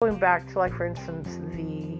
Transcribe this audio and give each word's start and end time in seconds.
going 0.00 0.16
back 0.16 0.46
to 0.46 0.58
like 0.58 0.72
for 0.72 0.86
instance 0.86 1.40
the 1.56 1.98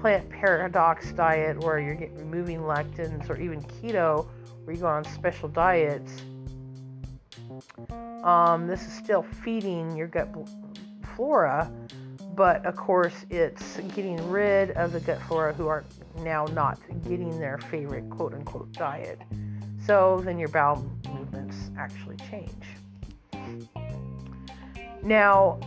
plant 0.00 0.26
paradox 0.30 1.12
diet 1.12 1.58
where 1.58 1.78
you're 1.78 1.94
getting, 1.94 2.16
removing 2.16 2.60
lectins 2.60 3.28
or 3.28 3.36
even 3.38 3.60
keto 3.60 4.26
where 4.64 4.74
you 4.74 4.80
go 4.80 4.86
on 4.86 5.04
special 5.04 5.46
diets 5.46 6.22
um, 8.24 8.66
this 8.66 8.86
is 8.86 8.92
still 8.92 9.22
feeding 9.22 9.94
your 9.94 10.06
gut 10.06 10.28
flora 11.14 11.70
but 12.34 12.64
of 12.64 12.74
course 12.74 13.26
it's 13.28 13.76
getting 13.94 14.16
rid 14.30 14.70
of 14.70 14.92
the 14.92 15.00
gut 15.00 15.20
flora 15.28 15.52
who 15.52 15.66
are 15.66 15.84
now 16.20 16.46
not 16.46 16.78
getting 17.06 17.38
their 17.38 17.58
favorite 17.58 18.08
quote 18.08 18.32
unquote 18.32 18.72
diet. 18.72 19.20
So 19.84 20.22
then 20.24 20.38
your 20.38 20.48
bowel 20.48 20.90
movements 21.12 21.70
actually 21.78 22.16
change. 22.30 22.64
Now 25.02 25.58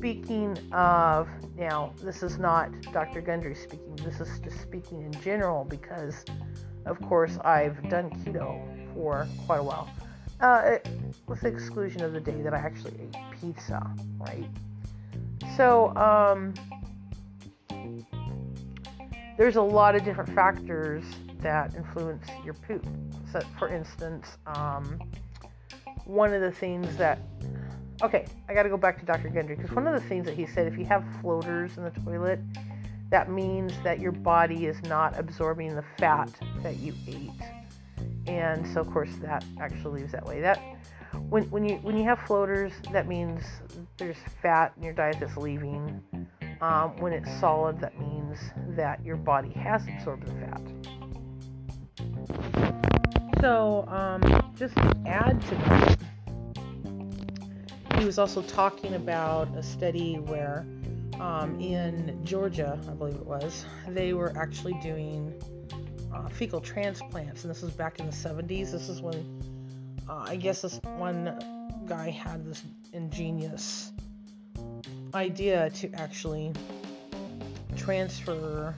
speaking 0.00 0.56
of, 0.72 1.28
now, 1.58 1.92
this 2.02 2.22
is 2.22 2.38
not 2.38 2.70
Dr. 2.90 3.20
Gundry 3.20 3.54
speaking, 3.54 3.96
this 3.96 4.18
is 4.18 4.40
just 4.40 4.58
speaking 4.62 5.02
in 5.02 5.12
general 5.20 5.64
because, 5.64 6.24
of 6.86 6.98
course, 7.02 7.36
I've 7.44 7.86
done 7.90 8.08
keto 8.08 8.94
for 8.94 9.28
quite 9.44 9.58
a 9.58 9.62
while, 9.62 9.90
uh, 10.40 10.78
with 11.26 11.42
the 11.42 11.48
exclusion 11.48 12.02
of 12.02 12.14
the 12.14 12.20
day 12.20 12.40
that 12.40 12.54
I 12.54 12.56
actually 12.56 12.94
ate 12.98 13.14
pizza, 13.38 13.94
right? 14.16 14.46
So, 15.54 15.94
um, 15.96 16.54
there's 19.36 19.56
a 19.56 19.62
lot 19.62 19.96
of 19.96 20.02
different 20.02 20.34
factors 20.34 21.04
that 21.42 21.74
influence 21.74 22.26
your 22.42 22.54
poop. 22.54 22.86
So, 23.30 23.42
for 23.58 23.68
instance, 23.68 24.38
um, 24.46 24.98
one 26.06 26.32
of 26.32 26.40
the 26.40 26.52
things 26.52 26.96
that 26.96 27.18
okay, 28.02 28.26
I 28.48 28.54
got 28.54 28.62
to 28.64 28.68
go 28.68 28.76
back 28.76 28.98
to 29.00 29.06
Dr. 29.06 29.28
Gundry 29.28 29.56
because 29.56 29.70
one 29.72 29.86
of 29.86 30.00
the 30.00 30.08
things 30.08 30.26
that 30.26 30.36
he 30.36 30.46
said 30.46 30.66
if 30.66 30.78
you 30.78 30.84
have 30.86 31.04
floaters 31.20 31.76
in 31.76 31.84
the 31.84 31.90
toilet, 31.90 32.40
that 33.10 33.30
means 33.30 33.72
that 33.82 34.00
your 34.00 34.12
body 34.12 34.66
is 34.66 34.80
not 34.84 35.18
absorbing 35.18 35.74
the 35.74 35.84
fat 35.98 36.30
that 36.62 36.76
you 36.76 36.94
ate. 37.08 37.30
And 38.26 38.66
so, 38.72 38.80
of 38.80 38.90
course, 38.90 39.10
that 39.22 39.44
actually 39.60 40.02
leaves 40.02 40.12
that 40.12 40.24
way. 40.24 40.40
That 40.40 40.60
when, 41.28 41.44
when 41.50 41.64
you 41.64 41.76
when 41.76 41.96
you 41.96 42.04
have 42.04 42.20
floaters, 42.20 42.72
that 42.92 43.08
means 43.08 43.42
there's 43.96 44.16
fat 44.42 44.72
in 44.76 44.84
your 44.84 44.92
diet 44.92 45.16
that's 45.18 45.36
leaving. 45.36 46.00
Um, 46.60 46.96
when 46.98 47.12
it's 47.12 47.30
solid, 47.40 47.80
that 47.80 47.98
means 47.98 48.38
that 48.76 49.04
your 49.04 49.16
body 49.16 49.50
has 49.50 49.82
absorbed 49.88 50.26
the 50.26 50.32
fat. 50.32 50.60
So, 53.40 53.86
um, 53.88 54.20
just 54.58 54.76
add 55.06 55.40
to 55.40 55.54
that 55.54 55.99
he 58.00 58.06
was 58.06 58.18
also 58.18 58.40
talking 58.40 58.94
about 58.94 59.46
a 59.54 59.62
study 59.62 60.14
where 60.14 60.64
um, 61.20 61.60
in 61.60 62.18
Georgia, 62.24 62.80
I 62.88 62.94
believe 62.94 63.16
it 63.16 63.26
was, 63.26 63.66
they 63.88 64.14
were 64.14 64.32
actually 64.38 64.72
doing 64.82 65.34
uh, 66.10 66.26
fecal 66.30 66.62
transplants, 66.62 67.44
and 67.44 67.50
this 67.50 67.60
was 67.60 67.72
back 67.72 68.00
in 68.00 68.06
the 68.06 68.12
70s. 68.12 68.72
This 68.72 68.88
is 68.88 69.02
when 69.02 69.42
uh, 70.08 70.24
I 70.26 70.36
guess 70.36 70.62
this 70.62 70.80
one 70.96 71.38
guy 71.86 72.08
had 72.08 72.46
this 72.46 72.62
ingenious 72.94 73.92
idea 75.12 75.68
to 75.68 75.92
actually 75.92 76.54
transfer 77.76 78.74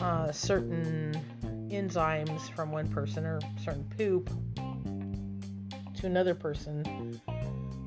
uh, 0.00 0.32
certain 0.32 1.14
enzymes 1.70 2.52
from 2.56 2.72
one 2.72 2.88
person 2.88 3.24
or 3.24 3.38
certain 3.62 3.88
poop 3.96 4.28
to 5.94 6.06
another 6.06 6.34
person 6.34 7.20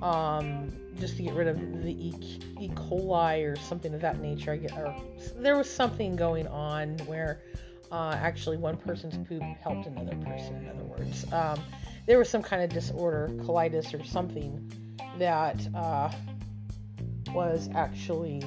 um, 0.01 0.71
just 0.99 1.17
to 1.17 1.23
get 1.23 1.33
rid 1.33 1.47
of 1.47 1.83
the 1.83 1.91
E. 1.91 2.71
coli 2.75 3.51
or 3.51 3.55
something 3.55 3.93
of 3.93 4.01
that 4.01 4.19
nature. 4.19 4.51
I 4.51 4.57
get, 4.57 4.71
or 4.77 4.95
there 5.37 5.57
was 5.57 5.69
something 5.69 6.15
going 6.15 6.47
on 6.47 6.97
where 6.99 7.41
uh, 7.91 8.17
actually 8.19 8.57
one 8.57 8.77
person's 8.77 9.15
poop 9.27 9.43
helped 9.61 9.87
another 9.87 10.15
person. 10.17 10.55
In 10.55 10.69
other 10.69 10.83
words, 10.83 11.31
um, 11.33 11.59
there 12.07 12.17
was 12.17 12.29
some 12.29 12.41
kind 12.41 12.63
of 12.63 12.69
disorder, 12.69 13.29
colitis 13.37 13.93
or 13.99 14.03
something, 14.03 14.71
that 15.17 15.59
uh, 15.75 16.11
was 17.33 17.69
actually 17.75 18.43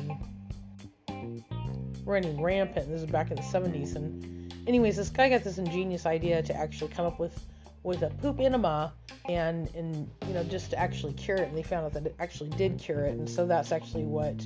running 2.05 2.41
rampant. 2.41 2.89
This 2.89 3.03
is 3.03 3.07
back 3.07 3.31
in 3.31 3.37
the 3.37 3.43
70s, 3.43 3.95
and 3.97 4.53
anyways, 4.67 4.97
this 4.97 5.11
guy 5.11 5.29
got 5.29 5.45
this 5.45 5.59
ingenious 5.59 6.07
idea 6.07 6.43
to 6.43 6.55
actually 6.55 6.91
come 6.91 7.07
up 7.07 7.21
with 7.21 7.39
with 7.85 8.03
a 8.03 8.09
poop 8.11 8.41
enema 8.41 8.93
and 9.29 9.73
and 9.75 10.11
you 10.27 10.35
know 10.35 10.43
just 10.43 10.71
to 10.71 10.79
actually 10.79 11.13
cure 11.13 11.37
it. 11.37 11.49
And 11.49 11.57
they 11.57 11.63
found 11.63 11.87
out 11.87 11.93
that 11.93 12.07
it 12.07 12.17
actually 12.19 12.51
did 12.51 12.79
cure 12.79 13.05
it. 13.05 13.17
And 13.17 13.31
so 13.31 13.47
that's 13.47 13.71
actually 13.71 14.05
what 14.05 14.45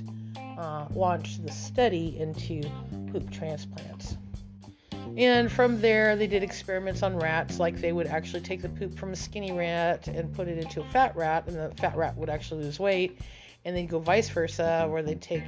uh, 0.57 0.85
launched 0.93 1.43
the 1.43 1.51
study 1.51 2.19
into 2.19 2.61
poop 3.11 3.31
transplants. 3.31 4.17
And 5.17 5.51
from 5.51 5.81
there 5.81 6.15
they 6.15 6.27
did 6.27 6.43
experiments 6.43 7.01
on 7.01 7.17
rats. 7.17 7.59
Like 7.59 7.81
they 7.81 7.93
would 7.93 8.07
actually 8.07 8.41
take 8.41 8.61
the 8.61 8.69
poop 8.69 8.97
from 8.97 9.13
a 9.13 9.15
skinny 9.15 9.51
rat 9.51 10.07
and 10.07 10.31
put 10.33 10.47
it 10.47 10.59
into 10.59 10.81
a 10.81 10.85
fat 10.85 11.15
rat 11.15 11.47
and 11.47 11.55
the 11.55 11.75
fat 11.77 11.95
rat 11.95 12.15
would 12.17 12.29
actually 12.29 12.63
lose 12.65 12.79
weight. 12.79 13.19
And 13.65 13.75
then 13.75 13.87
go 13.87 13.99
vice 13.99 14.29
versa 14.29 14.87
where 14.89 15.01
they'd 15.01 15.21
take 15.21 15.43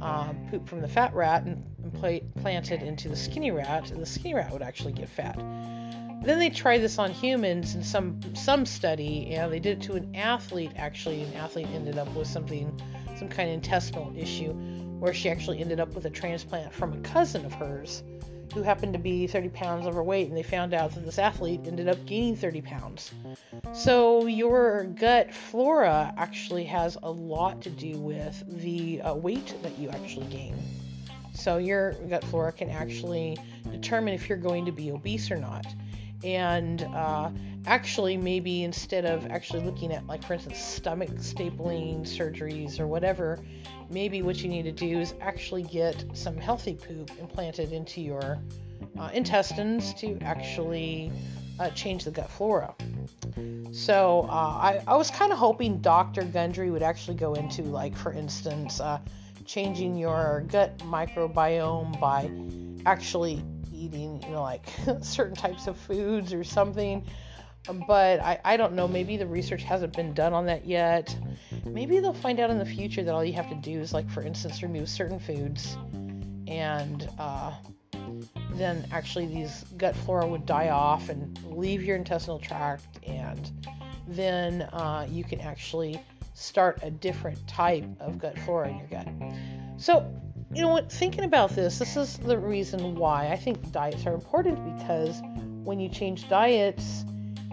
um, 0.00 0.48
poop 0.50 0.68
from 0.68 0.80
the 0.80 0.88
fat 0.88 1.14
rat 1.14 1.44
and, 1.44 1.64
and 1.82 2.34
plant 2.42 2.72
it 2.72 2.82
into 2.82 3.08
the 3.08 3.16
skinny 3.16 3.50
rat 3.50 3.90
and 3.90 4.00
the 4.00 4.06
skinny 4.06 4.34
rat 4.34 4.52
would 4.52 4.62
actually 4.62 4.92
get 4.92 5.08
fat 5.08 5.40
then 6.26 6.40
they 6.40 6.50
tried 6.50 6.78
this 6.78 6.98
on 6.98 7.12
humans 7.12 7.74
in 7.74 7.84
some 7.84 8.20
some 8.34 8.66
study, 8.66 9.34
and 9.34 9.52
they 9.52 9.60
did 9.60 9.78
it 9.78 9.84
to 9.84 9.94
an 9.94 10.14
athlete. 10.14 10.72
Actually, 10.76 11.22
an 11.22 11.32
athlete 11.34 11.68
ended 11.72 11.98
up 11.98 12.12
with 12.14 12.26
something, 12.26 12.80
some 13.16 13.28
kind 13.28 13.48
of 13.48 13.54
intestinal 13.54 14.12
issue, 14.16 14.52
where 14.98 15.14
she 15.14 15.30
actually 15.30 15.60
ended 15.60 15.78
up 15.78 15.94
with 15.94 16.04
a 16.06 16.10
transplant 16.10 16.72
from 16.72 16.92
a 16.92 17.00
cousin 17.02 17.44
of 17.44 17.52
hers, 17.54 18.02
who 18.54 18.62
happened 18.62 18.92
to 18.94 18.98
be 18.98 19.26
30 19.26 19.50
pounds 19.50 19.86
overweight, 19.86 20.26
and 20.28 20.36
they 20.36 20.42
found 20.42 20.74
out 20.74 20.92
that 20.94 21.04
this 21.04 21.18
athlete 21.18 21.60
ended 21.64 21.88
up 21.88 22.04
gaining 22.06 22.34
30 22.34 22.60
pounds. 22.62 23.12
So 23.72 24.26
your 24.26 24.84
gut 24.84 25.32
flora 25.32 26.12
actually 26.16 26.64
has 26.64 26.98
a 27.02 27.10
lot 27.10 27.62
to 27.62 27.70
do 27.70 27.98
with 27.98 28.42
the 28.62 29.00
uh, 29.02 29.14
weight 29.14 29.54
that 29.62 29.78
you 29.78 29.90
actually 29.90 30.26
gain. 30.26 30.56
So 31.34 31.58
your 31.58 31.92
gut 32.08 32.24
flora 32.24 32.50
can 32.50 32.70
actually 32.70 33.36
determine 33.70 34.14
if 34.14 34.28
you're 34.28 34.38
going 34.38 34.64
to 34.64 34.72
be 34.72 34.90
obese 34.90 35.30
or 35.30 35.36
not 35.36 35.66
and 36.24 36.82
uh, 36.94 37.30
actually 37.66 38.16
maybe 38.16 38.62
instead 38.62 39.04
of 39.04 39.26
actually 39.26 39.60
looking 39.60 39.92
at 39.92 40.06
like 40.06 40.22
for 40.22 40.34
instance 40.34 40.58
stomach 40.58 41.10
stapling 41.16 42.02
surgeries 42.02 42.78
or 42.78 42.86
whatever 42.86 43.38
maybe 43.90 44.22
what 44.22 44.42
you 44.42 44.48
need 44.48 44.62
to 44.62 44.72
do 44.72 44.98
is 44.98 45.14
actually 45.20 45.62
get 45.64 46.04
some 46.12 46.36
healthy 46.36 46.74
poop 46.74 47.10
implanted 47.18 47.72
into 47.72 48.00
your 48.00 48.38
uh, 48.98 49.10
intestines 49.12 49.94
to 49.94 50.18
actually 50.22 51.10
uh, 51.58 51.70
change 51.70 52.04
the 52.04 52.10
gut 52.10 52.30
flora. 52.30 52.74
So 53.72 54.26
uh, 54.28 54.32
I, 54.32 54.82
I, 54.86 54.96
was 54.96 55.10
kind 55.10 55.32
of 55.32 55.38
hoping 55.38 55.78
dr 55.78 56.22
gundry 56.24 56.70
would 56.70 56.82
actually 56.82 57.16
go 57.16 57.34
into 57.34 57.62
like 57.62 57.96
for 57.96 58.12
instance 58.12 58.80
uh, 58.80 58.98
changing 59.44 59.96
your 59.96 60.44
gut 60.48 60.76
microbiome 60.78 61.98
by 62.00 62.30
actually 62.86 63.42
eating, 63.86 64.22
you 64.22 64.30
know, 64.30 64.42
like 64.42 64.66
certain 65.02 65.36
types 65.36 65.66
of 65.66 65.76
foods 65.76 66.32
or 66.32 66.44
something. 66.44 67.04
But 67.88 68.20
I, 68.20 68.40
I 68.44 68.56
don't 68.56 68.74
know. 68.74 68.86
Maybe 68.86 69.16
the 69.16 69.26
research 69.26 69.62
hasn't 69.64 69.96
been 69.96 70.14
done 70.14 70.32
on 70.32 70.46
that 70.46 70.66
yet. 70.66 71.16
Maybe 71.64 71.98
they'll 71.98 72.12
find 72.12 72.38
out 72.38 72.50
in 72.50 72.58
the 72.58 72.66
future 72.66 73.02
that 73.02 73.12
all 73.12 73.24
you 73.24 73.32
have 73.32 73.48
to 73.48 73.56
do 73.56 73.80
is, 73.80 73.92
like, 73.92 74.08
for 74.08 74.22
instance, 74.22 74.62
remove 74.62 74.88
certain 74.88 75.18
foods, 75.18 75.76
and 76.46 77.08
uh, 77.18 77.52
then 78.52 78.86
actually 78.92 79.26
these 79.26 79.64
gut 79.76 79.96
flora 79.96 80.26
would 80.26 80.46
die 80.46 80.68
off 80.68 81.08
and 81.08 81.38
leave 81.44 81.82
your 81.82 81.96
intestinal 81.96 82.38
tract, 82.38 82.86
and 83.04 83.50
then 84.06 84.62
uh, 84.72 85.06
you 85.10 85.24
can 85.24 85.40
actually 85.40 86.00
start 86.34 86.78
a 86.82 86.90
different 86.90 87.46
type 87.48 87.84
of 87.98 88.18
gut 88.18 88.38
flora 88.40 88.68
in 88.68 88.78
your 88.78 88.86
gut. 88.86 89.08
So 89.76 90.08
you 90.52 90.62
know 90.62 90.68
what, 90.68 90.90
thinking 90.90 91.24
about 91.24 91.50
this, 91.50 91.78
this 91.78 91.96
is 91.96 92.18
the 92.18 92.38
reason 92.38 92.94
why 92.94 93.30
I 93.30 93.36
think 93.36 93.72
diets 93.72 94.06
are 94.06 94.14
important 94.14 94.58
because 94.78 95.20
when 95.64 95.80
you 95.80 95.88
change 95.88 96.28
diets, 96.28 97.04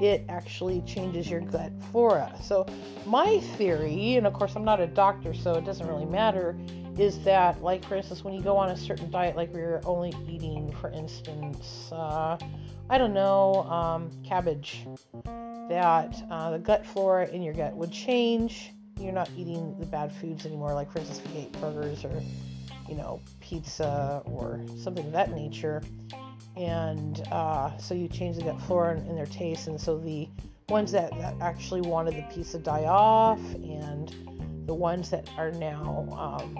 it 0.01 0.25
actually 0.29 0.81
changes 0.81 1.29
your 1.29 1.41
gut 1.41 1.71
flora. 1.91 2.33
So, 2.41 2.65
my 3.05 3.39
theory, 3.57 4.15
and 4.15 4.27
of 4.27 4.33
course, 4.33 4.55
I'm 4.55 4.63
not 4.63 4.79
a 4.79 4.87
doctor, 4.87 5.33
so 5.33 5.53
it 5.53 5.65
doesn't 5.65 5.87
really 5.87 6.05
matter, 6.05 6.55
is 6.97 7.19
that, 7.23 7.61
like, 7.63 7.83
for 7.85 7.95
instance, 7.95 8.23
when 8.23 8.33
you 8.33 8.41
go 8.41 8.55
on 8.57 8.69
a 8.69 8.77
certain 8.77 9.09
diet, 9.09 9.35
like 9.35 9.51
we're 9.53 9.81
only 9.85 10.13
eating, 10.29 10.71
for 10.79 10.89
instance, 10.91 11.91
uh, 11.91 12.37
I 12.89 12.97
don't 12.97 13.13
know, 13.13 13.63
um, 13.63 14.11
cabbage, 14.23 14.85
that 15.69 16.23
uh, 16.29 16.51
the 16.51 16.59
gut 16.59 16.85
flora 16.85 17.27
in 17.27 17.41
your 17.41 17.53
gut 17.53 17.75
would 17.75 17.91
change. 17.91 18.71
You're 18.99 19.13
not 19.13 19.29
eating 19.35 19.75
the 19.79 19.85
bad 19.85 20.11
foods 20.11 20.45
anymore, 20.45 20.73
like, 20.73 20.91
for 20.91 20.99
instance, 20.99 21.21
if 21.25 21.33
you 21.33 21.41
ate 21.41 21.51
burgers 21.53 22.05
or 22.05 22.21
you 22.87 22.95
know, 22.95 23.21
pizza 23.39 24.21
or 24.25 24.61
something 24.77 25.05
of 25.05 25.11
that 25.13 25.31
nature. 25.31 25.81
And 26.55 27.21
uh, 27.31 27.75
so 27.77 27.93
you 27.93 28.07
change 28.07 28.37
the 28.37 28.43
gut 28.43 28.61
flora 28.61 28.97
in 28.97 29.15
their 29.15 29.25
taste. 29.25 29.67
And 29.67 29.79
so 29.79 29.97
the 29.97 30.27
ones 30.69 30.91
that, 30.91 31.11
that 31.19 31.35
actually 31.41 31.81
wanted 31.81 32.15
the 32.15 32.23
pizza 32.33 32.59
die 32.59 32.85
off 32.85 33.39
and 33.55 34.13
the 34.67 34.73
ones 34.73 35.09
that 35.09 35.29
are 35.37 35.51
now 35.51 36.07
um, 36.11 36.57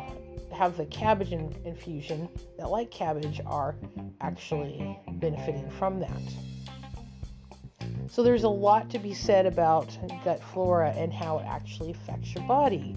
have 0.54 0.78
the 0.78 0.86
cabbage 0.86 1.32
in, 1.32 1.56
infusion 1.66 2.30
that 2.58 2.70
like 2.70 2.92
cabbage 2.92 3.42
are 3.46 3.76
actually 4.22 5.00
benefiting 5.14 5.70
from 5.72 6.00
that. 6.00 6.22
So 8.10 8.22
there's 8.22 8.44
a 8.44 8.50
lot 8.50 8.90
to 8.92 9.00
be 9.00 9.14
said 9.14 9.46
about 9.46 9.98
gut 10.24 10.42
flora 10.54 10.92
and 10.92 11.12
how 11.12 11.40
it 11.40 11.46
actually 11.46 11.92
affects 11.92 12.34
your 12.36 12.44
body. 12.48 12.96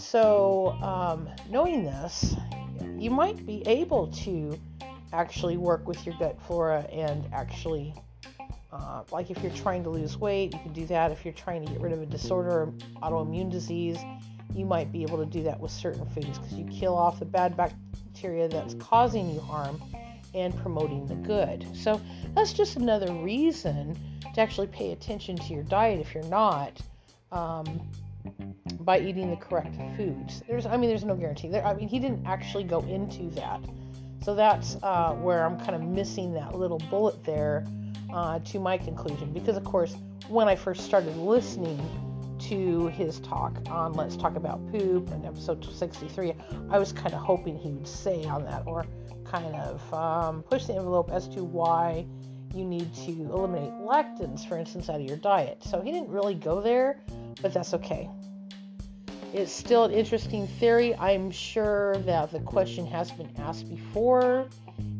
So 0.00 0.70
um, 0.82 1.28
knowing 1.48 1.84
this, 1.84 2.34
you 2.98 3.10
might 3.10 3.46
be 3.46 3.62
able 3.66 4.08
to 4.08 4.58
actually 5.12 5.56
work 5.56 5.86
with 5.86 6.04
your 6.06 6.14
gut 6.18 6.40
flora 6.46 6.80
and 6.90 7.28
actually 7.32 7.94
uh, 8.72 9.02
like 9.10 9.30
if 9.30 9.42
you're 9.42 9.52
trying 9.52 9.82
to 9.82 9.90
lose 9.90 10.16
weight, 10.16 10.52
you 10.54 10.60
can 10.60 10.72
do 10.72 10.86
that. 10.86 11.10
If 11.10 11.24
you're 11.24 11.34
trying 11.34 11.66
to 11.66 11.72
get 11.72 11.80
rid 11.80 11.92
of 11.92 12.00
a 12.00 12.06
disorder 12.06 12.50
or 12.50 12.66
autoimmune 13.02 13.50
disease, 13.50 13.98
you 14.54 14.64
might 14.64 14.92
be 14.92 15.02
able 15.02 15.18
to 15.18 15.26
do 15.26 15.42
that 15.42 15.58
with 15.58 15.70
certain 15.70 16.06
foods 16.06 16.38
because 16.38 16.54
you 16.54 16.64
kill 16.66 16.96
off 16.96 17.18
the 17.18 17.24
bad 17.24 17.56
bacteria 17.56 18.48
that's 18.48 18.74
causing 18.74 19.32
you 19.32 19.40
harm 19.40 19.82
and 20.34 20.56
promoting 20.58 21.06
the 21.06 21.16
good. 21.16 21.66
So 21.76 22.00
that's 22.34 22.52
just 22.52 22.76
another 22.76 23.12
reason 23.12 23.98
to 24.34 24.40
actually 24.40 24.68
pay 24.68 24.92
attention 24.92 25.36
to 25.36 25.52
your 25.52 25.64
diet 25.64 26.00
if 26.00 26.14
you're 26.14 26.24
not. 26.24 26.80
Um, 27.32 27.80
by 28.90 28.98
eating 28.98 29.30
the 29.30 29.36
correct 29.36 29.76
foods. 29.96 30.42
There's, 30.48 30.66
I 30.66 30.76
mean, 30.76 30.90
there's 30.90 31.04
no 31.04 31.14
guarantee. 31.14 31.46
There, 31.46 31.64
I 31.64 31.74
mean, 31.74 31.86
he 31.86 32.00
didn't 32.00 32.26
actually 32.26 32.64
go 32.64 32.80
into 32.80 33.30
that, 33.36 33.60
so 34.20 34.34
that's 34.34 34.78
uh, 34.82 35.12
where 35.12 35.46
I'm 35.46 35.56
kind 35.60 35.76
of 35.76 35.82
missing 35.82 36.34
that 36.34 36.58
little 36.58 36.80
bullet 36.90 37.22
there 37.22 37.64
uh, 38.12 38.40
to 38.40 38.58
my 38.58 38.76
conclusion. 38.76 39.32
Because, 39.32 39.56
of 39.56 39.62
course, 39.62 39.94
when 40.26 40.48
I 40.48 40.56
first 40.56 40.80
started 40.84 41.16
listening 41.16 41.78
to 42.48 42.88
his 42.88 43.20
talk 43.20 43.56
on 43.70 43.92
Let's 43.92 44.16
Talk 44.16 44.34
About 44.34 44.58
Poop 44.72 45.12
in 45.12 45.24
episode 45.24 45.64
63, 45.64 46.32
I 46.72 46.76
was 46.76 46.92
kind 46.92 47.14
of 47.14 47.20
hoping 47.20 47.56
he 47.56 47.70
would 47.70 47.86
say 47.86 48.24
on 48.24 48.44
that 48.46 48.64
or 48.66 48.86
kind 49.24 49.54
of 49.54 49.94
um, 49.94 50.42
push 50.42 50.64
the 50.64 50.74
envelope 50.74 51.12
as 51.12 51.28
to 51.28 51.44
why 51.44 52.04
you 52.52 52.64
need 52.64 52.92
to 53.06 53.12
eliminate 53.12 53.70
lectins, 53.74 54.48
for 54.48 54.58
instance, 54.58 54.90
out 54.90 54.96
of 54.96 55.06
your 55.06 55.18
diet. 55.18 55.62
So 55.62 55.80
he 55.80 55.92
didn't 55.92 56.08
really 56.08 56.34
go 56.34 56.60
there, 56.60 57.00
but 57.40 57.54
that's 57.54 57.72
okay. 57.74 58.10
It's 59.32 59.52
still 59.52 59.84
an 59.84 59.92
interesting 59.92 60.46
theory. 60.46 60.94
I'm 60.96 61.30
sure 61.30 61.96
that 61.98 62.32
the 62.32 62.40
question 62.40 62.84
has 62.86 63.12
been 63.12 63.30
asked 63.38 63.68
before 63.68 64.48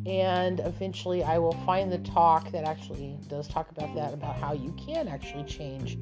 and 0.06 0.60
eventually 0.60 1.22
I 1.22 1.38
will 1.38 1.56
find 1.66 1.92
the 1.92 1.98
talk 1.98 2.50
that 2.52 2.64
actually 2.64 3.18
does 3.28 3.48
talk 3.48 3.70
about 3.70 3.94
that 3.96 4.14
about 4.14 4.36
how 4.36 4.52
you 4.52 4.72
can 4.72 5.08
actually 5.08 5.44
change 5.44 5.98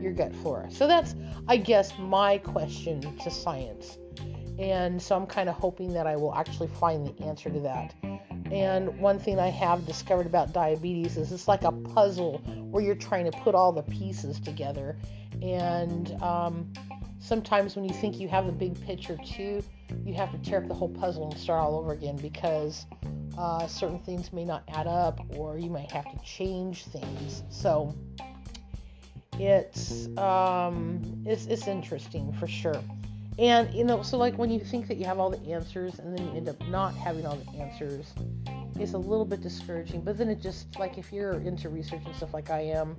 your 0.00 0.12
gut 0.12 0.34
flora. 0.36 0.70
So 0.70 0.86
that's 0.86 1.14
I 1.48 1.56
guess 1.56 1.92
my 1.98 2.38
question 2.38 3.00
to 3.18 3.30
science. 3.30 3.98
And 4.58 5.00
so 5.00 5.16
I'm 5.16 5.26
kind 5.26 5.48
of 5.48 5.56
hoping 5.56 5.92
that 5.92 6.06
I 6.06 6.16
will 6.16 6.34
actually 6.34 6.68
find 6.68 7.06
the 7.06 7.24
answer 7.24 7.50
to 7.50 7.60
that. 7.60 7.94
And 8.52 8.98
one 9.00 9.18
thing 9.18 9.38
I 9.38 9.48
have 9.48 9.86
discovered 9.86 10.26
about 10.26 10.52
diabetes 10.52 11.16
is 11.16 11.32
it's 11.32 11.48
like 11.48 11.64
a 11.64 11.72
puzzle 11.72 12.38
where 12.70 12.82
you're 12.82 12.94
trying 12.94 13.30
to 13.30 13.36
put 13.38 13.54
all 13.54 13.72
the 13.72 13.82
pieces 13.82 14.38
together. 14.38 14.96
And 15.40 16.12
um, 16.22 16.70
sometimes 17.22 17.76
when 17.76 17.84
you 17.84 17.94
think 17.94 18.18
you 18.18 18.28
have 18.28 18.46
the 18.46 18.52
big 18.52 18.78
picture 18.84 19.16
too, 19.24 19.62
you 20.04 20.12
have 20.14 20.32
to 20.32 20.38
tear 20.38 20.58
up 20.58 20.68
the 20.68 20.74
whole 20.74 20.88
puzzle 20.88 21.30
and 21.30 21.38
start 21.38 21.60
all 21.60 21.78
over 21.78 21.92
again 21.92 22.16
because 22.16 22.86
uh, 23.38 23.66
certain 23.66 24.00
things 24.00 24.32
may 24.32 24.44
not 24.44 24.64
add 24.68 24.86
up 24.86 25.20
or 25.36 25.56
you 25.56 25.70
might 25.70 25.90
have 25.92 26.04
to 26.10 26.18
change 26.24 26.84
things. 26.84 27.44
So 27.48 27.94
it's 29.38 30.08
um, 30.18 31.00
it's 31.24 31.46
it's 31.46 31.66
interesting 31.66 32.32
for 32.34 32.46
sure. 32.46 32.82
And 33.38 33.72
you 33.72 33.84
know, 33.84 34.02
so 34.02 34.18
like 34.18 34.36
when 34.36 34.50
you 34.50 34.60
think 34.60 34.88
that 34.88 34.96
you 34.98 35.06
have 35.06 35.18
all 35.18 35.30
the 35.30 35.52
answers 35.52 35.98
and 36.00 36.16
then 36.16 36.26
you 36.26 36.36
end 36.36 36.48
up 36.48 36.60
not 36.68 36.94
having 36.94 37.24
all 37.24 37.36
the 37.36 37.58
answers, 37.58 38.12
it's 38.78 38.92
a 38.92 38.98
little 38.98 39.24
bit 39.24 39.40
discouraging. 39.40 40.02
But 40.02 40.18
then 40.18 40.28
it 40.28 40.42
just 40.42 40.78
like 40.78 40.98
if 40.98 41.12
you're 41.12 41.40
into 41.40 41.68
research 41.68 42.02
and 42.04 42.14
stuff 42.14 42.34
like 42.34 42.50
I 42.50 42.60
am, 42.60 42.96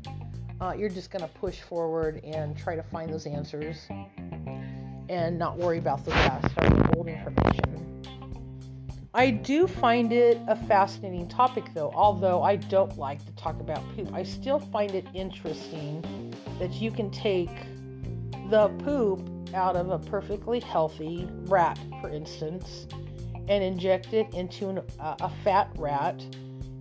uh, 0.63 0.73
you're 0.73 0.89
just 0.89 1.11
gonna 1.11 1.27
push 1.27 1.59
forward 1.59 2.21
and 2.23 2.57
try 2.57 2.75
to 2.75 2.83
find 2.83 3.11
those 3.11 3.25
answers 3.25 3.87
and 5.09 5.37
not 5.37 5.57
worry 5.57 5.77
about 5.77 6.05
the 6.05 6.11
or 6.11 6.69
the 6.69 6.93
old 6.95 7.07
information. 7.07 8.01
I 9.13 9.29
do 9.29 9.67
find 9.67 10.11
it 10.11 10.39
a 10.47 10.55
fascinating 10.55 11.27
topic, 11.27 11.65
though. 11.75 11.91
Although 11.93 12.41
I 12.41 12.55
don't 12.55 12.97
like 12.97 13.23
to 13.25 13.31
talk 13.33 13.59
about 13.59 13.83
poop, 13.95 14.11
I 14.13 14.23
still 14.23 14.59
find 14.59 14.95
it 14.95 15.05
interesting 15.13 16.33
that 16.59 16.71
you 16.71 16.89
can 16.89 17.11
take 17.11 17.51
the 18.49 18.69
poop 18.83 19.29
out 19.53 19.75
of 19.75 19.89
a 19.91 19.99
perfectly 19.99 20.61
healthy 20.61 21.27
rat, 21.45 21.77
for 22.01 22.09
instance, 22.09 22.87
and 23.49 23.63
inject 23.63 24.13
it 24.13 24.33
into 24.33 24.69
an, 24.69 24.81
uh, 24.99 25.15
a 25.19 25.29
fat 25.43 25.69
rat, 25.77 26.25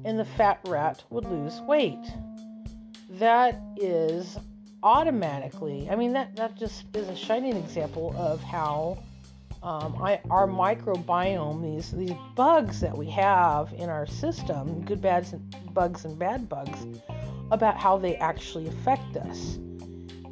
and 0.04 0.18
the 0.18 0.24
fat 0.24 0.60
rat 0.68 1.02
would 1.10 1.24
lose 1.24 1.60
weight. 1.62 1.98
That 3.18 3.60
is 3.76 4.38
automatically, 4.82 5.88
I 5.90 5.96
mean, 5.96 6.14
that, 6.14 6.34
that 6.36 6.56
just 6.56 6.84
is 6.96 7.08
a 7.08 7.16
shining 7.16 7.56
example 7.56 8.14
of 8.16 8.42
how 8.42 8.98
um, 9.62 9.96
I, 10.02 10.20
our 10.30 10.48
microbiome, 10.48 11.62
these 11.62 11.90
these 11.92 12.16
bugs 12.34 12.80
that 12.80 12.96
we 12.96 13.08
have 13.10 13.72
in 13.74 13.90
our 13.90 14.06
system, 14.06 14.82
good 14.84 15.00
bad 15.02 15.26
bugs 15.74 16.04
and 16.04 16.18
bad 16.18 16.48
bugs, 16.48 16.86
about 17.50 17.76
how 17.76 17.98
they 17.98 18.16
actually 18.16 18.66
affect 18.66 19.16
us. 19.18 19.58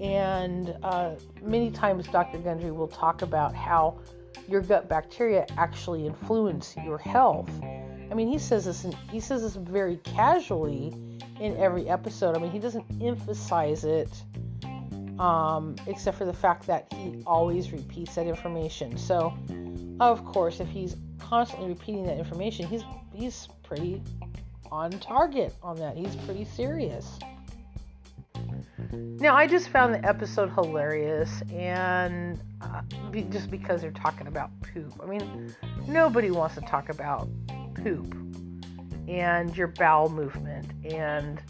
And 0.00 0.74
uh, 0.82 1.16
many 1.42 1.70
times, 1.70 2.08
Dr. 2.08 2.38
Gundry 2.38 2.72
will 2.72 2.88
talk 2.88 3.22
about 3.22 3.54
how 3.54 4.00
your 4.48 4.62
gut 4.62 4.88
bacteria 4.88 5.46
actually 5.58 6.06
influence 6.06 6.74
your 6.84 6.98
health. 6.98 7.50
I 8.10 8.14
mean, 8.14 8.26
he 8.26 8.38
says 8.38 8.64
this. 8.64 8.84
In, 8.84 8.92
he 9.12 9.20
says 9.20 9.42
this 9.42 9.54
very 9.54 9.98
casually 9.98 10.92
in 11.40 11.56
every 11.56 11.88
episode. 11.88 12.36
I 12.36 12.38
mean, 12.38 12.50
he 12.50 12.58
doesn't 12.58 12.84
emphasize 13.02 13.84
it 13.84 14.10
um, 15.18 15.76
except 15.86 16.16
for 16.16 16.24
the 16.24 16.32
fact 16.32 16.66
that 16.66 16.90
he 16.92 17.22
always 17.26 17.72
repeats 17.72 18.14
that 18.14 18.26
information. 18.26 18.96
So, 18.96 19.34
of 20.00 20.24
course, 20.24 20.60
if 20.60 20.68
he's 20.68 20.96
constantly 21.18 21.68
repeating 21.68 22.06
that 22.06 22.18
information, 22.18 22.66
he's 22.66 22.82
he's 23.14 23.48
pretty 23.62 24.02
on 24.72 24.90
target 24.92 25.54
on 25.62 25.76
that. 25.76 25.96
He's 25.96 26.16
pretty 26.16 26.44
serious. 26.44 27.18
Now, 28.92 29.36
I 29.36 29.46
just 29.46 29.68
found 29.68 29.94
the 29.94 30.04
episode 30.08 30.50
hilarious, 30.50 31.42
and 31.52 32.40
uh, 32.62 32.80
be, 33.10 33.22
just 33.24 33.50
because 33.50 33.82
they're 33.82 33.90
talking 33.90 34.26
about 34.26 34.50
poop. 34.62 34.94
I 35.02 35.06
mean, 35.06 35.54
nobody 35.86 36.30
wants 36.30 36.54
to 36.54 36.62
talk 36.62 36.88
about 36.88 37.28
poop 37.74 38.14
and 39.10 39.56
your 39.56 39.66
bowel 39.66 40.08
movement. 40.08 40.70
And 40.84 41.42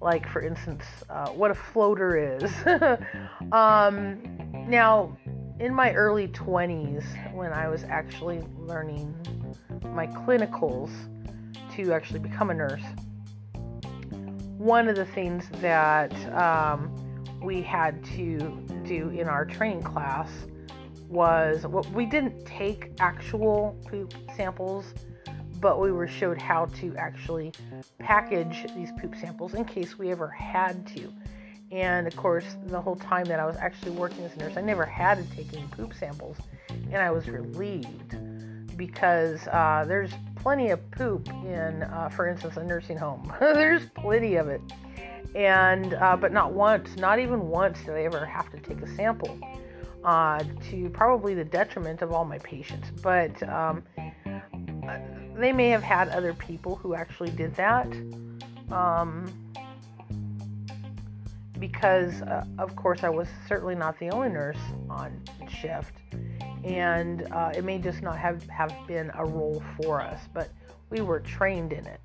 like 0.00 0.28
for 0.28 0.42
instance 0.42 0.84
uh, 1.08 1.28
what 1.30 1.50
a 1.50 1.54
floater 1.54 2.38
is. 2.38 2.52
Um, 3.52 4.20
now 4.68 5.16
in 5.60 5.72
my 5.72 5.92
early 5.94 6.28
20s 6.28 7.32
when 7.32 7.52
i 7.52 7.68
was 7.68 7.84
actually 7.84 8.42
learning 8.58 9.14
my 9.94 10.06
clinicals 10.06 10.90
to 11.74 11.92
actually 11.92 12.18
become 12.18 12.50
a 12.50 12.54
nurse 12.54 12.82
one 14.58 14.88
of 14.88 14.96
the 14.96 15.06
things 15.06 15.44
that 15.60 16.12
um, 16.34 16.92
we 17.40 17.62
had 17.62 18.04
to 18.04 18.38
do 18.84 19.10
in 19.10 19.28
our 19.28 19.44
training 19.44 19.82
class 19.82 20.30
was 21.08 21.62
what 21.62 21.84
well, 21.84 21.94
we 21.94 22.04
didn't 22.04 22.44
take 22.44 22.90
actual 22.98 23.78
poop 23.88 24.12
samples 24.34 24.92
but 25.60 25.80
we 25.80 25.92
were 25.92 26.08
showed 26.08 26.40
how 26.40 26.66
to 26.66 26.94
actually 26.96 27.52
package 27.98 28.66
these 28.74 28.90
poop 29.00 29.14
samples 29.20 29.54
in 29.54 29.64
case 29.64 29.98
we 29.98 30.10
ever 30.10 30.28
had 30.28 30.86
to. 30.88 31.12
And 31.72 32.06
of 32.06 32.16
course, 32.16 32.44
the 32.66 32.80
whole 32.80 32.96
time 32.96 33.24
that 33.24 33.40
I 33.40 33.46
was 33.46 33.56
actually 33.56 33.92
working 33.92 34.24
as 34.24 34.34
a 34.34 34.38
nurse, 34.38 34.56
I 34.56 34.60
never 34.60 34.84
had 34.84 35.16
to 35.18 35.36
take 35.36 35.52
any 35.52 35.66
poop 35.68 35.94
samples, 35.94 36.36
and 36.68 36.96
I 36.96 37.10
was 37.10 37.28
relieved 37.28 38.16
because 38.76 39.46
uh, 39.48 39.84
there's 39.86 40.10
plenty 40.36 40.70
of 40.70 40.90
poop 40.92 41.28
in, 41.28 41.82
uh, 41.82 42.08
for 42.08 42.28
instance, 42.28 42.56
a 42.56 42.62
nursing 42.62 42.96
home. 42.96 43.32
there's 43.40 43.86
plenty 43.96 44.36
of 44.36 44.48
it, 44.48 44.60
and 45.34 45.94
uh, 45.94 46.16
but 46.16 46.32
not 46.32 46.52
once, 46.52 46.96
not 46.96 47.18
even 47.18 47.48
once, 47.48 47.80
did 47.80 47.96
I 47.96 48.02
ever 48.02 48.24
have 48.24 48.50
to 48.52 48.58
take 48.58 48.80
a 48.82 48.94
sample. 48.94 49.38
Uh, 50.04 50.40
to 50.70 50.88
probably 50.90 51.34
the 51.34 51.44
detriment 51.44 52.00
of 52.00 52.12
all 52.12 52.24
my 52.24 52.38
patients, 52.38 52.88
but 53.02 53.42
um, 53.48 53.82
they 55.36 55.52
may 55.52 55.68
have 55.68 55.82
had 55.82 56.08
other 56.08 56.34
people 56.34 56.76
who 56.76 56.94
actually 56.94 57.30
did 57.30 57.54
that. 57.56 57.86
Um, 58.70 59.32
because, 61.58 62.22
uh, 62.22 62.44
of 62.58 62.76
course, 62.76 63.02
I 63.02 63.08
was 63.08 63.28
certainly 63.48 63.74
not 63.74 63.98
the 63.98 64.10
only 64.10 64.28
nurse 64.28 64.58
on 64.90 65.22
shift, 65.48 65.92
and 66.64 67.22
uh, 67.32 67.52
it 67.56 67.64
may 67.64 67.78
just 67.78 68.02
not 68.02 68.18
have, 68.18 68.42
have 68.50 68.74
been 68.86 69.10
a 69.14 69.24
role 69.24 69.62
for 69.80 70.02
us, 70.02 70.20
but 70.34 70.50
we 70.90 71.00
were 71.00 71.20
trained 71.20 71.72
in 71.72 71.86
it. 71.86 72.00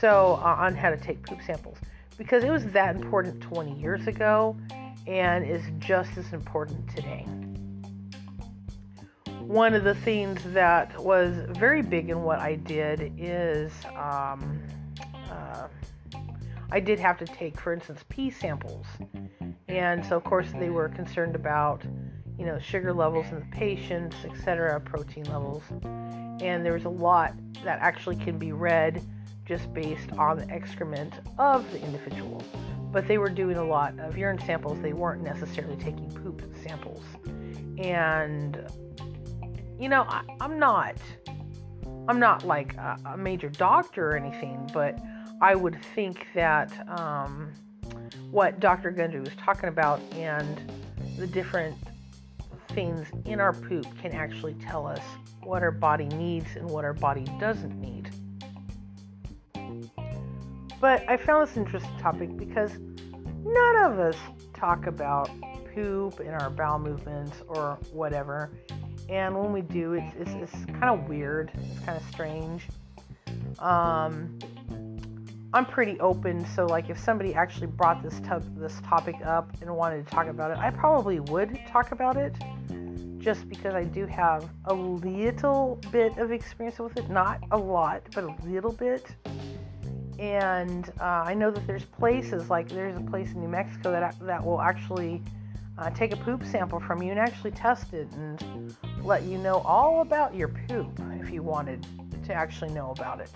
So, 0.00 0.40
uh, 0.42 0.56
on 0.58 0.74
how 0.74 0.90
to 0.90 0.96
take 0.96 1.24
poop 1.24 1.40
samples, 1.46 1.78
because 2.18 2.42
it 2.42 2.50
was 2.50 2.66
that 2.66 2.96
important 2.96 3.40
20 3.40 3.78
years 3.78 4.08
ago 4.08 4.56
and 5.06 5.46
is 5.46 5.62
just 5.78 6.16
as 6.16 6.32
important 6.32 6.88
today 6.94 7.26
one 9.52 9.74
of 9.74 9.84
the 9.84 9.94
things 9.94 10.42
that 10.44 10.98
was 10.98 11.36
very 11.50 11.82
big 11.82 12.08
in 12.08 12.22
what 12.22 12.38
I 12.38 12.54
did 12.54 13.12
is 13.18 13.70
um, 13.94 14.62
uh, 15.30 15.68
I 16.70 16.80
did 16.80 16.98
have 16.98 17.18
to 17.18 17.26
take, 17.26 17.60
for 17.60 17.74
instance, 17.74 18.02
pee 18.08 18.30
samples. 18.30 18.86
And 19.68 20.02
so, 20.06 20.16
of 20.16 20.24
course, 20.24 20.46
they 20.58 20.70
were 20.70 20.88
concerned 20.88 21.36
about, 21.36 21.84
you 22.38 22.46
know, 22.46 22.58
sugar 22.58 22.94
levels 22.94 23.26
in 23.26 23.40
the 23.40 23.46
patients, 23.52 24.16
etc., 24.24 24.80
protein 24.80 25.24
levels. 25.24 25.64
And 26.40 26.64
there 26.64 26.72
was 26.72 26.86
a 26.86 26.90
lot 26.90 27.34
that 27.62 27.78
actually 27.80 28.16
can 28.16 28.38
be 28.38 28.52
read 28.52 29.02
just 29.44 29.70
based 29.74 30.12
on 30.12 30.38
the 30.38 30.48
excrement 30.48 31.12
of 31.38 31.70
the 31.72 31.82
individual. 31.82 32.42
But 32.90 33.06
they 33.06 33.18
were 33.18 33.28
doing 33.28 33.58
a 33.58 33.64
lot 33.64 34.00
of 34.00 34.16
urine 34.16 34.40
samples, 34.46 34.80
they 34.80 34.94
weren't 34.94 35.22
necessarily 35.22 35.76
taking 35.76 36.10
poop 36.10 36.42
samples. 36.62 37.04
And, 37.76 38.66
you 39.82 39.88
know, 39.88 40.02
I, 40.02 40.22
am 40.40 40.60
not. 40.60 40.96
I'm 42.06 42.20
not 42.20 42.46
like 42.46 42.74
a, 42.74 42.96
a, 43.04 43.16
major 43.16 43.48
doctor 43.48 44.10
or 44.10 44.16
anything, 44.16 44.70
but 44.72 44.96
I 45.40 45.56
would 45.56 45.76
think 45.96 46.28
that 46.36 46.70
um, 46.88 47.52
what 48.30 48.60
Dr. 48.60 48.92
Gundry 48.92 49.18
was 49.18 49.34
talking 49.36 49.68
about 49.68 50.00
and 50.12 50.70
the 51.18 51.26
different 51.26 51.76
things 52.68 53.08
in 53.24 53.40
our 53.40 53.52
poop 53.52 53.86
can 54.00 54.12
actually 54.12 54.54
tell 54.54 54.86
us 54.86 55.02
what 55.42 55.64
our 55.64 55.72
body 55.72 56.06
needs 56.06 56.54
and 56.54 56.70
what 56.70 56.84
our 56.84 56.94
body 56.94 57.24
doesn't 57.40 57.74
need. 57.80 58.08
But 60.80 61.08
I 61.10 61.16
found 61.16 61.48
this 61.48 61.56
interesting 61.56 61.98
topic 61.98 62.36
because 62.36 62.78
none 63.44 63.76
of 63.82 63.98
us 63.98 64.16
talk 64.54 64.86
about 64.86 65.28
poop 65.74 66.20
and 66.20 66.30
our 66.30 66.50
bowel 66.50 66.78
movements 66.78 67.36
or 67.48 67.80
whatever. 67.90 68.52
And 69.08 69.38
when 69.38 69.52
we 69.52 69.60
do, 69.60 69.94
it's, 69.94 70.14
it's, 70.18 70.30
it's 70.30 70.64
kind 70.66 70.84
of 70.84 71.08
weird. 71.08 71.50
It's 71.54 71.80
kind 71.80 71.96
of 71.96 72.04
strange. 72.10 72.66
Um, 73.58 74.38
I'm 75.54 75.66
pretty 75.66 76.00
open, 76.00 76.46
so 76.54 76.64
like 76.64 76.88
if 76.88 76.98
somebody 76.98 77.34
actually 77.34 77.66
brought 77.66 78.02
this 78.02 78.18
to- 78.20 78.42
this 78.56 78.80
topic 78.86 79.16
up 79.24 79.50
and 79.60 79.74
wanted 79.76 80.06
to 80.06 80.10
talk 80.10 80.26
about 80.26 80.50
it, 80.50 80.58
I 80.58 80.70
probably 80.70 81.20
would 81.20 81.58
talk 81.68 81.92
about 81.92 82.16
it, 82.16 82.34
just 83.18 83.48
because 83.48 83.74
I 83.74 83.84
do 83.84 84.06
have 84.06 84.48
a 84.64 84.74
little 84.74 85.78
bit 85.90 86.16
of 86.16 86.32
experience 86.32 86.78
with 86.78 86.96
it, 86.96 87.10
not 87.10 87.40
a 87.50 87.58
lot, 87.58 88.02
but 88.14 88.24
a 88.24 88.34
little 88.46 88.72
bit 88.72 89.14
and 90.22 90.92
uh, 91.00 91.24
I 91.26 91.34
know 91.34 91.50
that 91.50 91.66
there's 91.66 91.84
places 91.84 92.48
like 92.48 92.68
there's 92.68 92.96
a 92.96 93.00
place 93.00 93.32
in 93.32 93.40
New 93.40 93.48
Mexico 93.48 93.90
that 93.90 94.14
that 94.20 94.44
will 94.44 94.60
actually 94.60 95.20
uh, 95.78 95.90
take 95.90 96.12
a 96.12 96.16
poop 96.16 96.44
sample 96.44 96.80
from 96.80 97.02
you 97.02 97.10
and 97.10 97.18
actually 97.18 97.50
test 97.50 97.92
it 97.92 98.10
and 98.12 98.76
let 99.02 99.22
you 99.22 99.38
know 99.38 99.56
all 99.64 100.02
about 100.02 100.34
your 100.34 100.48
poop 100.48 101.00
if 101.20 101.30
you 101.30 101.42
wanted 101.42 101.86
to 102.24 102.34
actually 102.34 102.70
know 102.70 102.90
about 102.90 103.20
it. 103.20 103.30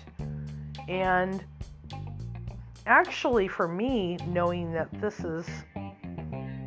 And 0.88 1.42
actually, 2.86 3.48
for 3.48 3.66
me, 3.66 4.18
knowing 4.26 4.72
that 4.72 4.88
this 5.00 5.20
is 5.20 5.46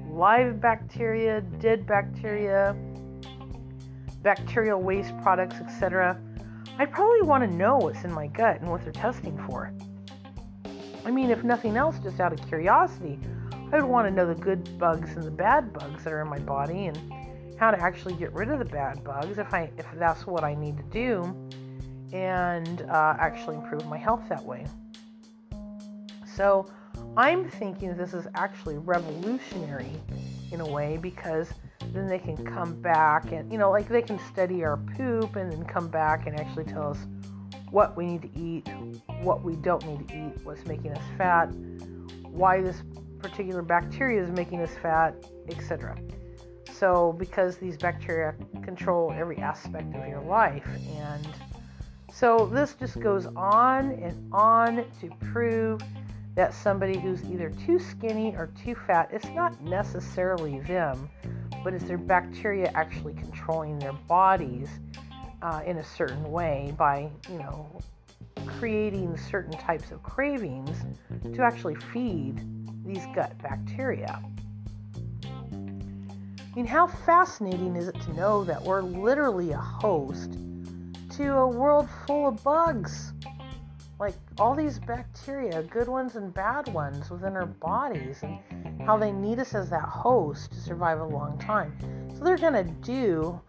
live 0.10 0.60
bacteria, 0.60 1.42
dead 1.42 1.86
bacteria, 1.86 2.76
bacterial 4.22 4.82
waste 4.82 5.14
products, 5.22 5.56
etc., 5.56 6.20
I 6.78 6.86
probably 6.86 7.22
want 7.22 7.44
to 7.44 7.56
know 7.56 7.78
what's 7.78 8.04
in 8.04 8.12
my 8.12 8.28
gut 8.28 8.62
and 8.62 8.70
what 8.70 8.84
they're 8.84 8.92
testing 8.92 9.38
for. 9.48 9.74
I 11.06 11.12
mean, 11.12 11.30
if 11.30 11.44
nothing 11.44 11.78
else, 11.78 11.98
just 12.00 12.20
out 12.20 12.34
of 12.34 12.46
curiosity, 12.48 13.20
I 13.72 13.80
would 13.80 13.86
want 13.86 14.08
to 14.08 14.12
know 14.12 14.26
the 14.26 14.40
good 14.40 14.80
bugs 14.80 15.12
and 15.16 15.24
the 15.24 15.32
bad 15.32 15.72
bugs 15.74 16.04
that 16.04 16.12
are 16.12 16.22
in 16.22 16.28
my 16.28 16.40
body 16.40 16.88
and 16.88 16.98
how 17.60 17.70
to 17.70 17.80
actually 17.80 18.16
get 18.16 18.34
rid 18.34 18.50
of 18.50 18.58
the 18.58 18.66
bad 18.66 19.04
bugs 19.04 19.38
if 19.38 19.54
I 19.54 19.70
if 19.78 19.86
that's 19.96 20.26
what 20.26 20.44
I 20.44 20.56
need 20.56 20.78
to 20.78 20.84
do 20.84 21.36
and 22.12 22.82
uh, 22.90 23.16
actually 23.20 23.58
improve 23.58 23.86
my 23.86 23.98
health 23.98 24.24
that 24.30 24.44
way. 24.44 24.66
So 26.36 26.66
I'm 27.16 27.48
thinking 27.48 27.96
this 27.96 28.16
is 28.16 28.28
actually 28.34 28.78
revolutionary 28.78 29.92
in 30.52 30.62
a 30.62 30.68
way 30.68 30.98
because 30.98 31.50
then 31.94 32.08
they 32.08 32.18
can 32.18 32.44
come 32.44 32.82
back 32.82 33.32
and 33.32 33.52
you 33.52 33.60
know 33.60 33.70
like 33.70 33.88
they 33.88 34.02
can 34.02 34.20
study 34.32 34.64
our 34.64 34.78
poop 34.78 35.36
and 35.36 35.52
then 35.52 35.64
come 35.66 35.90
back 35.90 36.26
and 36.26 36.40
actually 36.40 36.66
tell 36.66 36.90
us 36.90 37.06
what 37.70 37.96
we 37.96 38.06
need 38.06 38.22
to 38.24 38.40
eat, 38.40 38.68
what 39.22 39.44
we 39.44 39.56
don't 39.58 39.86
need 39.86 40.08
to 40.08 40.16
eat, 40.16 40.44
what's 40.44 40.66
making 40.66 40.92
us 40.92 41.04
fat, 41.20 41.46
why 42.24 42.62
this 42.62 42.82
particular 43.20 43.62
bacteria 43.62 44.24
is 44.24 44.32
making 44.32 44.62
us 44.62 44.72
fat, 44.82 45.16
etc. 45.50 45.98
So, 46.72 47.14
because 47.18 47.58
these 47.58 47.78
bacteria 47.78 48.36
control 48.64 49.14
every 49.16 49.38
aspect 49.38 49.94
of 49.96 50.08
your 50.08 50.22
life, 50.22 50.68
and 50.96 51.28
so 52.14 52.46
this 52.48 52.74
just 52.74 53.00
goes 53.00 53.26
on 53.36 53.92
and 53.92 54.34
on 54.34 54.86
to 55.02 55.10
prove 55.32 55.82
that 56.36 56.54
somebody 56.54 56.98
who's 56.98 57.24
either 57.26 57.50
too 57.66 57.80
skinny 57.80 58.36
or 58.36 58.50
too 58.64 58.76
fat, 58.76 59.10
it's 59.12 59.30
not 59.30 59.62
necessarily 59.62 60.60
them, 60.62 61.10
but 61.64 61.74
it's 61.74 61.84
their 61.84 61.98
bacteria 61.98 62.72
actually 62.76 63.14
controlling 63.14 63.78
their 63.80 63.94
bodies 63.94 64.70
uh, 65.42 65.62
in 65.66 65.78
a 65.78 65.84
certain 65.84 66.32
way 66.32 66.74
by, 66.78 67.10
you 67.30 67.40
know, 67.40 67.70
creating 68.46 69.18
certain 69.18 69.54
types 69.54 69.92
of 69.92 70.02
cravings 70.04 70.78
to 71.34 71.42
actually 71.42 71.76
feed 71.76 72.46
these 72.90 73.06
gut 73.14 73.38
bacteria. 73.42 74.22
I 75.24 76.56
mean, 76.56 76.66
how 76.66 76.88
fascinating 76.88 77.76
is 77.76 77.88
it 77.88 78.02
to 78.02 78.14
know 78.14 78.44
that 78.44 78.62
we're 78.62 78.82
literally 78.82 79.52
a 79.52 79.58
host 79.58 80.38
to 81.12 81.36
a 81.36 81.48
world 81.48 81.88
full 82.08 82.28
of 82.28 82.44
bugs? 82.44 83.14
Like 84.00 84.16
all 84.40 84.56
these 84.56 84.80
bacteria, 84.80 85.62
good 85.64 85.88
ones 85.88 86.16
and 86.16 86.34
bad 86.34 86.68
ones 86.74 87.10
within 87.12 87.36
our 87.36 87.46
bodies, 87.46 88.24
and 88.24 88.40
how 88.82 88.98
they 88.98 89.12
need 89.12 89.40
us 89.40 89.54
as 89.54 89.70
that 89.70 89.84
host 89.84 90.52
to 90.54 90.60
survive 90.60 91.00
a 91.00 91.06
long 91.06 91.38
time. 91.38 91.74
So 92.18 92.24
they're 92.24 92.38
going 92.38 92.54
to 92.54 92.72
do 92.82 93.40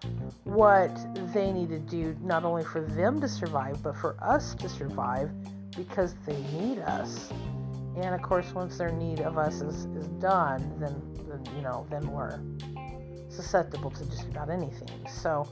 what 0.44 0.90
they 1.32 1.52
need 1.52 1.70
to 1.70 1.78
do, 1.78 2.16
not 2.20 2.44
only 2.44 2.64
for 2.64 2.80
them 2.80 3.20
to 3.20 3.28
survive, 3.28 3.82
but 3.82 3.97
for 3.97 4.16
us 4.23 4.54
to 4.56 4.68
survive 4.68 5.30
because 5.76 6.14
they 6.26 6.40
need 6.52 6.80
us. 6.80 7.32
And 7.97 8.14
of 8.14 8.23
course, 8.23 8.54
once 8.54 8.78
their 8.78 8.92
need 8.92 9.20
of 9.20 9.37
us 9.37 9.61
is, 9.61 9.87
is 9.97 10.09
done, 10.20 10.73
then, 10.78 11.02
then 11.28 11.44
you 11.56 11.62
know, 11.62 11.87
then 11.90 12.11
we're 12.11 12.40
susceptible 13.28 13.90
to 13.90 14.04
just 14.06 14.25
about 14.25 14.50
anything. 14.50 15.06
So 15.09 15.49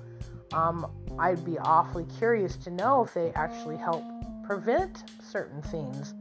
um, 0.53 0.87
I'd 1.19 1.45
be 1.45 1.59
awfully 1.59 2.07
curious 2.19 2.57
to 2.59 2.71
know 2.71 3.05
if 3.05 3.15
they 3.15 3.33
actually 3.33 3.77
help 3.77 4.05
prevent 4.45 5.05
certain 5.23 5.63
things 5.63 6.15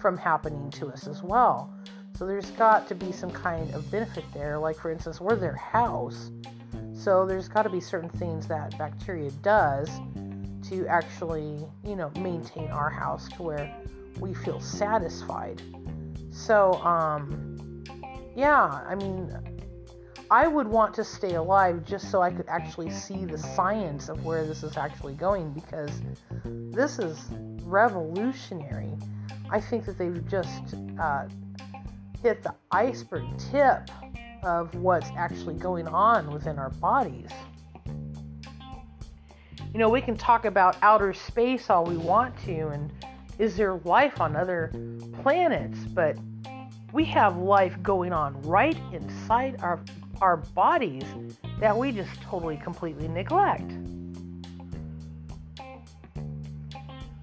from 0.00 0.16
happening 0.16 0.70
to 0.70 0.88
us 0.88 1.06
as 1.06 1.22
well. 1.22 1.72
So 2.16 2.26
there's 2.26 2.50
got 2.52 2.86
to 2.88 2.94
be 2.94 3.10
some 3.10 3.30
kind 3.30 3.72
of 3.74 3.90
benefit 3.90 4.24
there. 4.32 4.58
Like, 4.58 4.76
for 4.76 4.90
instance, 4.90 5.20
we're 5.20 5.36
their 5.36 5.56
house. 5.56 6.30
So 6.94 7.26
there's 7.26 7.48
got 7.48 7.64
to 7.64 7.70
be 7.70 7.80
certain 7.80 8.08
things 8.08 8.46
that 8.46 8.78
bacteria 8.78 9.30
does 9.42 9.90
to 10.68 10.86
actually, 10.86 11.58
you 11.84 11.96
know, 11.96 12.10
maintain 12.20 12.68
our 12.70 12.88
house 12.88 13.28
to 13.30 13.42
where 13.42 13.76
we 14.18 14.34
feel 14.34 14.60
satisfied. 14.60 15.62
So, 16.30 16.74
um, 16.82 17.84
yeah, 18.36 18.82
I 18.86 18.94
mean, 18.94 19.32
I 20.30 20.46
would 20.46 20.66
want 20.66 20.94
to 20.94 21.04
stay 21.04 21.34
alive 21.34 21.84
just 21.84 22.10
so 22.10 22.22
I 22.22 22.30
could 22.30 22.48
actually 22.48 22.90
see 22.90 23.24
the 23.24 23.38
science 23.38 24.08
of 24.08 24.24
where 24.24 24.46
this 24.46 24.62
is 24.62 24.76
actually 24.76 25.14
going 25.14 25.52
because 25.52 26.02
this 26.44 26.98
is 26.98 27.26
revolutionary. 27.62 28.92
I 29.50 29.60
think 29.60 29.84
that 29.86 29.98
they've 29.98 30.26
just 30.26 30.74
uh, 30.98 31.28
hit 32.22 32.42
the 32.42 32.54
iceberg 32.70 33.24
tip 33.50 33.90
of 34.42 34.74
what's 34.74 35.10
actually 35.16 35.54
going 35.54 35.86
on 35.88 36.30
within 36.32 36.58
our 36.58 36.70
bodies. 36.70 37.30
You 39.72 39.80
know, 39.80 39.88
we 39.88 40.00
can 40.00 40.16
talk 40.16 40.44
about 40.44 40.76
outer 40.82 41.12
space 41.12 41.68
all 41.68 41.84
we 41.84 41.96
want 41.96 42.36
to, 42.44 42.68
and 42.68 42.92
is 43.38 43.56
there 43.56 43.74
life 43.84 44.20
on 44.20 44.36
other 44.36 44.72
planets? 45.22 45.78
But 45.92 46.16
we 46.92 47.04
have 47.06 47.36
life 47.36 47.76
going 47.82 48.12
on 48.12 48.40
right 48.42 48.78
inside 48.92 49.56
our, 49.60 49.80
our 50.20 50.36
bodies 50.36 51.04
that 51.60 51.76
we 51.76 51.92
just 51.92 52.20
totally, 52.22 52.56
completely 52.56 53.08
neglect. 53.08 53.72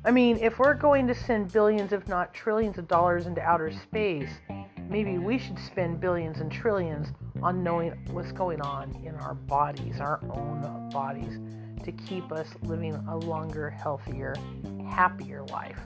I 0.03 0.09
mean, 0.09 0.37
if 0.37 0.57
we're 0.57 0.73
going 0.73 1.07
to 1.07 1.15
send 1.15 1.53
billions, 1.53 1.93
if 1.93 2.07
not 2.07 2.33
trillions, 2.33 2.77
of 2.79 2.87
dollars 2.87 3.27
into 3.27 3.41
outer 3.41 3.71
space, 3.71 4.29
maybe 4.89 5.19
we 5.19 5.37
should 5.37 5.59
spend 5.59 6.01
billions 6.01 6.39
and 6.39 6.51
trillions 6.51 7.09
on 7.43 7.63
knowing 7.63 7.91
what's 8.11 8.31
going 8.31 8.61
on 8.61 8.99
in 9.05 9.15
our 9.15 9.35
bodies, 9.35 9.99
our 9.99 10.19
own 10.31 10.89
bodies, 10.89 11.39
to 11.83 11.91
keep 11.91 12.31
us 12.31 12.47
living 12.63 12.95
a 13.09 13.17
longer, 13.17 13.69
healthier, 13.69 14.35
happier 14.89 15.43
life. 15.43 15.79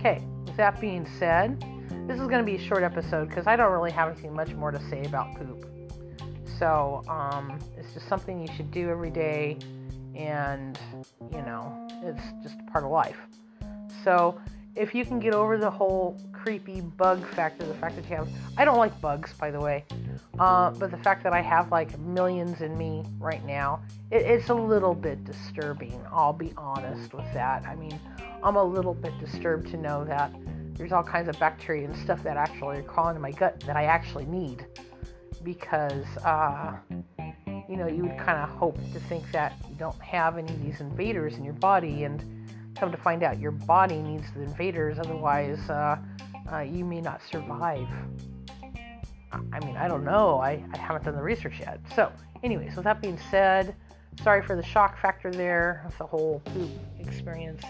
Okay, 0.00 0.24
with 0.46 0.56
that 0.56 0.80
being 0.80 1.06
said, 1.18 1.60
this 2.08 2.18
is 2.18 2.26
going 2.26 2.38
to 2.38 2.42
be 2.42 2.54
a 2.54 2.58
short 2.58 2.82
episode 2.82 3.28
because 3.28 3.46
I 3.46 3.54
don't 3.54 3.70
really 3.70 3.90
have 3.90 4.10
anything 4.10 4.32
much 4.32 4.54
more 4.54 4.70
to 4.70 4.80
say 4.88 5.04
about 5.04 5.36
poop. 5.36 5.68
So 6.58 7.02
um, 7.06 7.58
it's 7.76 7.92
just 7.92 8.08
something 8.08 8.40
you 8.40 8.50
should 8.56 8.70
do 8.70 8.88
every 8.88 9.10
day, 9.10 9.58
and 10.14 10.78
you 11.30 11.42
know, 11.42 11.86
it's 12.02 12.22
just 12.42 12.56
part 12.68 12.84
of 12.84 12.90
life. 12.90 13.18
So 14.02 14.40
if 14.74 14.94
you 14.94 15.04
can 15.04 15.20
get 15.20 15.34
over 15.34 15.58
the 15.58 15.70
whole 15.70 16.18
creepy 16.42 16.80
bug 16.80 17.26
factor, 17.34 17.66
the 17.66 17.74
fact 17.74 17.96
that 17.96 18.08
you 18.08 18.16
have, 18.16 18.28
I 18.56 18.64
don't 18.64 18.78
like 18.78 18.98
bugs, 19.00 19.32
by 19.34 19.50
the 19.50 19.60
way, 19.60 19.84
uh, 20.38 20.70
but 20.70 20.90
the 20.90 20.96
fact 20.96 21.22
that 21.24 21.32
I 21.34 21.42
have 21.42 21.70
like 21.70 21.98
millions 21.98 22.62
in 22.62 22.76
me 22.78 23.04
right 23.18 23.44
now, 23.44 23.82
it, 24.10 24.22
it's 24.22 24.48
a 24.48 24.54
little 24.54 24.94
bit 24.94 25.22
disturbing. 25.24 26.00
I'll 26.10 26.32
be 26.32 26.52
honest 26.56 27.12
with 27.12 27.30
that. 27.34 27.66
I 27.66 27.74
mean, 27.76 27.98
I'm 28.42 28.56
a 28.56 28.64
little 28.64 28.94
bit 28.94 29.12
disturbed 29.20 29.70
to 29.72 29.76
know 29.76 30.04
that 30.04 30.32
there's 30.74 30.92
all 30.92 31.02
kinds 31.02 31.28
of 31.28 31.38
bacteria 31.38 31.86
and 31.86 31.96
stuff 31.98 32.22
that 32.22 32.38
actually 32.38 32.78
are 32.78 32.82
crawling 32.82 33.16
in 33.16 33.22
my 33.22 33.32
gut 33.32 33.60
that 33.60 33.76
I 33.76 33.84
actually 33.84 34.24
need 34.24 34.64
because, 35.42 36.06
uh, 36.24 36.72
you 37.68 37.76
know, 37.76 37.86
you 37.86 38.04
would 38.04 38.16
kind 38.16 38.38
of 38.38 38.48
hope 38.48 38.78
to 38.94 39.00
think 39.00 39.30
that 39.32 39.52
you 39.68 39.74
don't 39.76 40.00
have 40.00 40.38
any 40.38 40.52
of 40.52 40.62
these 40.62 40.80
invaders 40.80 41.34
in 41.34 41.44
your 41.44 41.54
body 41.54 42.04
and 42.04 42.24
come 42.76 42.90
to 42.90 42.96
find 42.96 43.22
out 43.22 43.38
your 43.38 43.50
body 43.50 43.96
needs 43.96 44.24
the 44.34 44.42
invaders, 44.42 44.98
otherwise, 44.98 45.58
uh, 45.68 45.98
uh, 46.52 46.60
you 46.60 46.84
may 46.84 47.00
not 47.00 47.20
survive. 47.30 47.88
I 49.32 49.64
mean, 49.64 49.76
I 49.76 49.88
don't 49.88 50.04
know. 50.04 50.38
I, 50.38 50.62
I 50.72 50.78
haven't 50.78 51.04
done 51.04 51.14
the 51.14 51.22
research 51.22 51.60
yet. 51.60 51.80
So, 51.94 52.10
anyways, 52.42 52.74
with 52.74 52.84
that 52.84 53.00
being 53.00 53.18
said, 53.30 53.74
sorry 54.22 54.42
for 54.42 54.56
the 54.56 54.62
shock 54.62 55.00
factor 55.00 55.30
there 55.30 55.84
of 55.86 55.96
the 55.98 56.06
whole 56.06 56.42
poop 56.46 56.70
experience. 56.98 57.62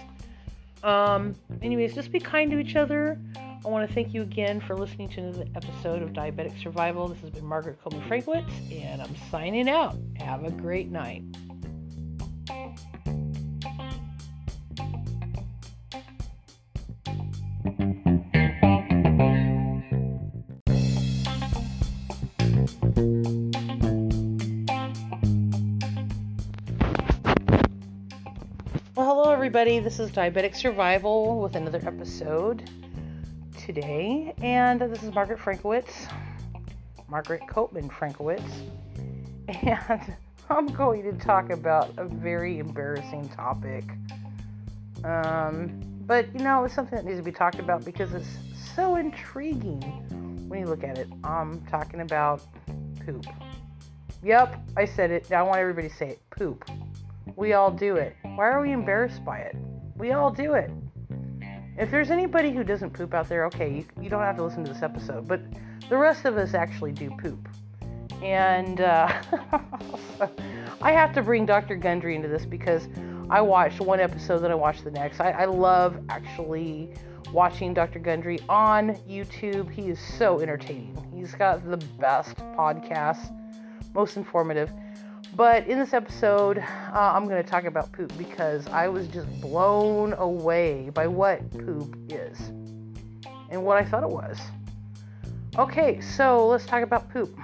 Um, 0.83 1.35
anyways, 1.61 1.95
just 1.95 2.11
be 2.11 2.21
kind 2.21 2.51
to 2.51 2.59
each 2.59 2.77
other. 2.77 3.19
I 3.37 3.69
want 3.69 3.87
to 3.87 3.95
thank 3.95 4.15
you 4.15 4.23
again 4.23 4.61
for 4.61 4.75
listening 4.75 5.11
to 5.11 5.21
another 5.21 5.45
episode 5.55 6.03
of 6.03 6.11
Diabetic 6.15 6.61
Survival. 6.63 7.09
This 7.09 7.21
has 7.21 7.31
been 7.31 7.45
Margaret 7.45 7.79
Coleman 7.83 8.09
Frankwitz, 8.09 8.51
and 8.83 9.03
I'm 9.03 9.15
signing 9.31 9.69
out. 9.69 9.99
Have 10.19 10.45
a 10.45 10.51
great 10.51 10.91
night. 10.91 11.25
Everybody. 29.41 29.79
This 29.79 29.99
is 29.99 30.11
Diabetic 30.11 30.55
Survival 30.55 31.41
with 31.41 31.57
another 31.57 31.81
episode 31.87 32.69
today. 33.59 34.35
And 34.43 34.79
this 34.79 35.03
is 35.03 35.15
Margaret 35.15 35.39
Frankowitz, 35.39 36.13
Margaret 37.09 37.41
Koopman 37.49 37.91
Frankowitz. 37.91 38.45
And 39.49 40.15
I'm 40.51 40.67
going 40.67 41.05
to 41.05 41.13
talk 41.25 41.49
about 41.49 41.91
a 41.97 42.05
very 42.05 42.59
embarrassing 42.59 43.31
topic. 43.31 43.85
Um, 45.05 45.81
but, 46.07 46.27
you 46.35 46.41
know, 46.41 46.65
it's 46.65 46.75
something 46.75 46.97
that 46.97 47.07
needs 47.07 47.17
to 47.17 47.25
be 47.25 47.33
talked 47.33 47.61
about 47.61 47.83
because 47.83 48.13
it's 48.13 48.29
so 48.77 48.97
intriguing 48.97 49.81
when 50.51 50.61
you 50.61 50.67
look 50.67 50.85
at 50.85 50.99
it. 50.99 51.09
I'm 51.25 51.63
talking 51.63 52.03
about 52.03 52.43
poop. 53.07 53.25
Yep, 54.23 54.63
I 54.77 54.85
said 54.85 55.11
it. 55.11 55.33
I 55.33 55.41
want 55.43 55.61
everybody 55.61 55.89
to 55.89 55.95
say 55.95 56.09
it 56.11 56.21
poop. 56.29 56.63
We 57.41 57.55
all 57.55 57.71
do 57.71 57.97
it. 57.97 58.17
Why 58.35 58.51
are 58.51 58.61
we 58.61 58.71
embarrassed 58.73 59.25
by 59.25 59.39
it? 59.39 59.57
We 59.97 60.13
all 60.13 60.31
do 60.31 60.53
it. 60.53 60.71
If 61.79 61.91
there's 61.91 62.11
anybody 62.11 62.51
who 62.51 62.63
doesn't 62.63 62.91
poop 62.91 63.15
out 63.15 63.31
there, 63.31 63.47
okay, 63.47 63.77
you, 63.77 63.87
you 63.99 64.11
don't 64.11 64.21
have 64.21 64.37
to 64.37 64.45
listen 64.45 64.63
to 64.63 64.71
this 64.71 64.83
episode, 64.83 65.27
but 65.27 65.41
the 65.89 65.97
rest 65.97 66.27
of 66.27 66.37
us 66.37 66.53
actually 66.53 66.93
do 66.93 67.11
poop. 67.19 67.49
And 68.23 68.83
uh, 68.83 69.23
I 70.83 70.93
have 70.93 71.15
to 71.15 71.23
bring 71.23 71.47
Dr. 71.47 71.77
Gundry 71.77 72.15
into 72.15 72.29
this 72.29 72.45
because 72.45 72.89
I 73.31 73.41
watched 73.41 73.81
one 73.81 74.01
episode, 74.01 74.41
then 74.41 74.51
I 74.51 74.57
watched 74.57 74.85
the 74.85 74.91
next. 74.91 75.19
I, 75.19 75.31
I 75.31 75.45
love 75.47 75.97
actually 76.11 76.93
watching 77.33 77.73
Dr. 77.73 78.01
Gundry 78.01 78.39
on 78.51 78.97
YouTube. 79.09 79.71
He 79.71 79.89
is 79.89 79.99
so 79.99 80.41
entertaining. 80.41 80.95
He's 81.17 81.35
got 81.35 81.67
the 81.71 81.79
best 81.99 82.37
podcasts, 82.37 83.35
most 83.95 84.19
informative. 84.19 84.71
But 85.41 85.69
in 85.69 85.79
this 85.79 85.95
episode, 85.95 86.59
uh, 86.59 86.93
I'm 86.93 87.27
going 87.27 87.43
to 87.43 87.51
talk 87.51 87.65
about 87.65 87.91
poop 87.93 88.13
because 88.19 88.67
I 88.67 88.89
was 88.89 89.09
just 89.09 89.27
blown 89.41 90.13
away 90.13 90.91
by 90.93 91.07
what 91.07 91.51
poop 91.53 91.97
is 92.11 92.39
and 93.49 93.65
what 93.65 93.79
I 93.79 93.85
thought 93.87 94.03
it 94.03 94.11
was. 94.11 94.39
Okay, 95.57 95.99
so 96.03 96.47
let's 96.47 96.67
talk 96.67 96.83
about 96.83 97.11
poop. 97.11 97.35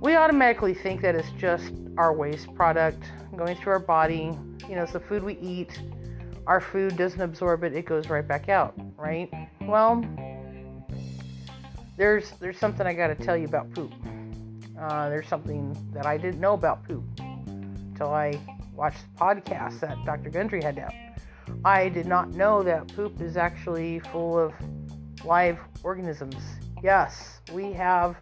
We 0.00 0.16
automatically 0.16 0.72
think 0.72 1.02
that 1.02 1.14
it's 1.14 1.28
just 1.32 1.70
our 1.98 2.14
waste 2.14 2.54
product 2.54 3.04
going 3.36 3.54
through 3.56 3.74
our 3.74 3.78
body. 3.78 4.34
You 4.70 4.74
know, 4.74 4.84
it's 4.84 4.94
the 4.94 5.00
food 5.00 5.22
we 5.22 5.36
eat. 5.40 5.78
Our 6.46 6.62
food 6.62 6.96
doesn't 6.96 7.20
absorb 7.20 7.62
it, 7.62 7.74
it 7.74 7.84
goes 7.84 8.08
right 8.08 8.26
back 8.26 8.48
out, 8.48 8.74
right? 8.96 9.30
Well, 9.60 10.02
there's 11.98 12.30
there's 12.40 12.56
something 12.56 12.86
I 12.86 12.94
got 12.94 13.08
to 13.08 13.14
tell 13.16 13.36
you 13.36 13.44
about 13.44 13.70
poop. 13.74 13.92
Uh, 14.80 15.08
there's 15.08 15.28
something 15.28 15.76
that 15.92 16.06
I 16.06 16.16
didn't 16.16 16.40
know 16.40 16.54
about 16.54 16.86
poop 16.86 17.04
until 17.18 18.14
I 18.14 18.38
watched 18.74 19.00
the 19.12 19.20
podcast 19.20 19.80
that 19.80 19.96
Dr. 20.04 20.30
Gundry 20.30 20.62
had 20.62 20.78
out. 20.78 20.92
I 21.64 21.88
did 21.88 22.06
not 22.06 22.30
know 22.30 22.62
that 22.62 22.94
poop 22.94 23.20
is 23.20 23.36
actually 23.36 23.98
full 23.98 24.38
of 24.38 24.52
live 25.24 25.58
organisms. 25.82 26.36
Yes, 26.82 27.40
we 27.52 27.72
have 27.72 28.16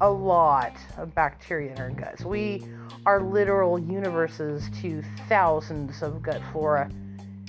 a 0.00 0.10
lot 0.10 0.76
of 0.98 1.14
bacteria 1.14 1.72
in 1.72 1.78
our 1.78 1.90
guts. 1.90 2.24
We 2.24 2.66
are 3.06 3.22
literal 3.22 3.78
universes 3.78 4.68
to 4.82 5.02
thousands 5.28 6.02
of 6.02 6.22
gut 6.22 6.42
flora 6.52 6.90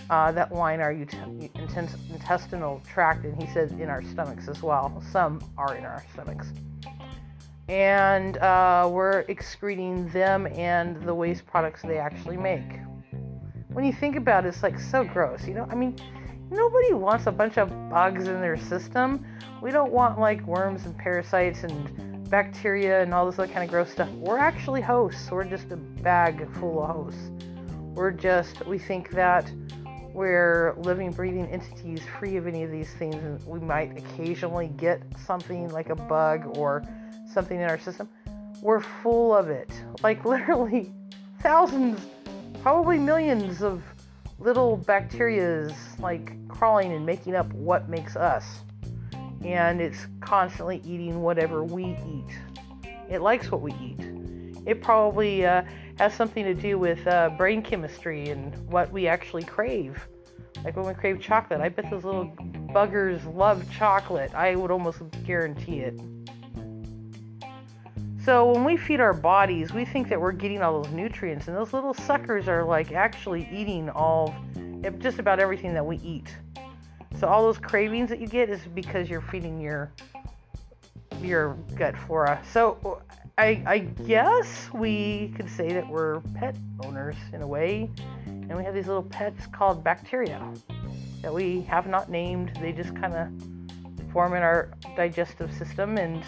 uh, 0.10 0.32
that 0.32 0.54
line 0.54 0.80
our 0.80 0.93
ut- 0.93 1.13
intestinal 1.56 2.82
tract, 2.88 3.25
and 3.25 3.41
he 3.41 3.51
says 3.51 3.71
in 3.71 3.89
our 3.89 4.04
stomachs 4.04 4.47
as 4.47 4.62
well. 4.62 5.04
Some 5.12 5.41
are 5.58 5.75
in 5.75 5.84
our 5.84 6.04
stomachs 6.13 6.47
and 7.67 8.38
uh, 8.38 8.88
we're 8.91 9.21
excreting 9.21 10.08
them 10.10 10.47
and 10.47 11.01
the 11.04 11.13
waste 11.13 11.45
products 11.45 11.82
they 11.82 11.97
actually 11.97 12.38
make. 12.38 12.80
When 13.69 13.84
you 13.84 13.93
think 13.93 14.15
about 14.15 14.45
it, 14.45 14.49
it's 14.49 14.63
like 14.63 14.80
so 14.80 15.04
gross, 15.04 15.47
you 15.47 15.54
know? 15.54 15.67
I 15.69 15.75
mean, 15.75 15.95
nobody 16.49 16.93
wants 16.93 17.25
a 17.28 17.32
bunch 17.32 17.58
of 17.58 17.69
bugs 17.89 18.28
in 18.28 18.39
their 18.39 18.58
system. 18.58 19.25
We 19.62 19.71
don't 19.71 19.91
want 19.91 20.19
like 20.19 20.45
worms 20.45 20.86
and 20.86 20.95
parasites 20.97 21.63
and 21.63 22.30
bacteria 22.30 23.01
and 23.01 23.13
all 23.13 23.25
this 23.25 23.39
other 23.39 23.51
kind 23.51 23.63
of 23.63 23.69
gross 23.69 23.91
stuff. 23.91 24.10
We're 24.12 24.38
actually 24.38 24.82
hosts. 24.82 25.30
We're 25.32 25.43
just 25.43 25.71
a 25.71 25.78
bag 25.78 26.47
full 26.60 26.84
of 26.84 26.89
hosts. 26.89 27.32
We're 27.95 28.12
just, 28.12 28.65
we 28.65 28.78
think 28.78 29.10
that 29.12 29.51
we're 30.13 30.75
living, 30.78 31.12
breathing 31.12 31.47
entities 31.47 32.01
free 32.19 32.38
of 32.38 32.47
any 32.47 32.63
of 32.63 32.71
these 32.71 32.89
things, 32.93 33.15
and 33.15 33.43
we 33.45 33.60
might 33.60 33.97
occasionally 33.97 34.69
get 34.78 35.01
something 35.25 35.69
like 35.69 35.89
a 35.89 35.95
bug 35.95 36.58
or 36.58 36.84
something 37.36 37.60
in 37.60 37.69
our 37.69 37.78
system, 37.78 38.10
we're 38.62 38.80
full 38.80 39.36
of 39.36 39.50
it. 39.50 39.69
Like 40.02 40.26
literally 40.34 40.91
thousands, 41.41 42.00
probably 42.63 42.98
millions 42.98 43.62
of 43.62 43.84
little 44.39 44.78
bacterias 44.80 45.76
like 46.00 46.48
crawling 46.48 46.91
and 46.93 47.06
making 47.06 47.36
up 47.36 47.52
what 47.54 47.88
makes 47.88 48.15
us. 48.15 48.63
And 49.43 49.80
it's 49.80 50.08
constantly 50.21 50.82
eating 50.84 51.21
whatever 51.21 51.63
we 51.63 51.84
eat. 52.08 52.89
It 53.12 53.21
likes 53.21 53.52
what 53.52 53.62
we 53.62 53.71
eat. 53.74 54.00
It 54.65 54.82
probably 54.82 55.45
uh, 55.45 55.63
has 56.00 56.15
something 56.15 56.43
to 56.43 56.56
do 56.56 56.80
with 56.80 57.06
uh, 57.06 57.30
brain 57.38 57.62
chemistry 57.62 58.30
and 58.30 58.56
what 58.67 58.91
we 58.91 59.08
actually 59.08 59.43
crave. 59.43 60.08
Like 60.63 60.76
when 60.76 60.88
we 60.88 60.93
crave 60.95 61.21
chocolate, 61.21 61.62
I 61.62 61.69
bet 61.69 61.91
those 61.91 62.04
little 62.04 62.34
buggers 62.74 63.21
love 63.36 63.63
chocolate. 63.71 64.34
I 64.34 64.56
would 64.56 64.71
almost 64.71 65.02
guarantee 65.24 65.82
it. 65.82 66.00
So 68.25 68.51
when 68.51 68.63
we 68.63 68.75
feed 68.75 68.99
our 69.01 69.13
bodies, 69.13 69.71
we 69.71 69.85
think 69.85 70.09
that 70.09 70.19
we're 70.19 70.31
getting 70.31 70.63
all 70.63 70.81
those 70.81 70.91
nutrients, 70.91 71.47
and 71.47 71.55
those 71.55 71.73
little 71.73 71.93
suckers 71.93 72.47
are 72.47 72.63
like 72.63 72.91
actually 72.91 73.47
eating 73.51 73.88
all, 73.91 74.33
eh, 74.83 74.89
just 74.97 75.19
about 75.19 75.39
everything 75.39 75.75
that 75.75 75.85
we 75.85 75.97
eat. 75.97 76.35
So 77.19 77.27
all 77.27 77.43
those 77.43 77.59
cravings 77.59 78.09
that 78.09 78.19
you 78.19 78.25
get 78.25 78.49
is 78.49 78.61
because 78.73 79.11
you're 79.11 79.21
feeding 79.21 79.61
your 79.61 79.91
your 81.21 81.53
gut 81.75 81.95
flora. 81.95 82.41
So 82.51 82.79
uh, 82.83 82.95
I, 83.38 83.63
I 83.67 83.77
guess 83.77 84.69
we 84.73 85.31
could 85.35 85.49
say 85.49 85.71
that 85.73 85.88
we're 85.88 86.21
pet 86.33 86.55
owners 86.83 87.17
in 87.31 87.43
a 87.43 87.47
way, 87.47 87.91
and 88.25 88.57
we 88.57 88.63
have 88.63 88.73
these 88.73 88.88
little 88.88 89.03
pets 89.03 89.45
called 89.51 89.83
bacteria 89.83 90.51
that 91.21 91.31
we 91.31 91.61
have 91.61 91.85
not 91.85 92.09
named. 92.09 92.57
They 92.59 92.71
just 92.71 92.95
kind 92.95 93.13
of 93.13 94.11
form 94.11 94.33
in 94.33 94.41
our 94.41 94.71
digestive 94.95 95.53
system 95.53 95.99
and 95.99 96.23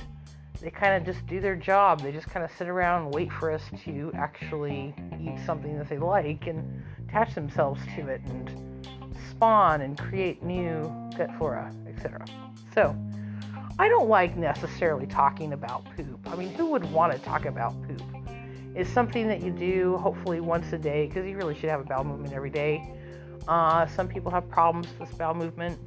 they 0.62 0.72
kind 0.72 0.96
of 0.96 1.06
just 1.06 1.26
do 1.28 1.39
their 1.39 1.56
job. 1.56 2.02
They 2.02 2.12
just 2.12 2.28
kind 2.28 2.43
of 2.43 2.52
sit 2.58 2.67
around 2.67 3.06
and 3.06 3.13
wait 3.13 3.32
for 3.32 3.52
us 3.52 3.63
to 3.86 4.12
actually 4.15 4.93
eat 5.22 5.38
something 5.46 5.78
that 5.78 5.89
they 5.89 5.98
like 5.98 6.48
and 6.48 6.84
attach 7.08 7.36
themselves 7.36 7.82
to 7.96 8.08
it 8.08 8.22
and 8.26 8.52
spawn 9.30 9.82
and 9.82 9.98
create 9.98 10.43
new 10.43 10.91
gut 11.17 11.30
flora, 11.38 11.74
etc. 11.88 12.26
So, 12.74 12.96
I 13.80 13.89
don't 13.89 14.10
like 14.10 14.36
necessarily 14.36 15.06
talking 15.06 15.54
about 15.54 15.86
poop. 15.96 16.20
I 16.26 16.36
mean, 16.36 16.50
who 16.50 16.65
would 16.72 16.91
want 16.91 17.13
to 17.13 17.20
talk 17.20 17.46
about 17.46 17.76
poop? 17.88 18.02
It's 18.74 18.89
something 18.89 19.28
that 19.28 19.41
you 19.41 19.52
do 19.52 19.98
hopefully 19.98 20.39
once 20.39 20.74
a 20.74 20.78
day 20.80 21.08
because 21.08 21.28
you 21.28 21.38
really 21.38 21.54
should 21.54 21.70
have 21.70 21.82
a 21.82 21.84
bowel 21.84 22.04
movement 22.04 22.34
every 22.34 22.50
day. 22.50 22.91
Uh, 23.48 23.86
some 23.86 24.08
people 24.08 24.32
have 24.32 24.50
problems 24.50 24.88
with 25.00 25.15
bowel 25.17 25.36
movement, 25.36 25.80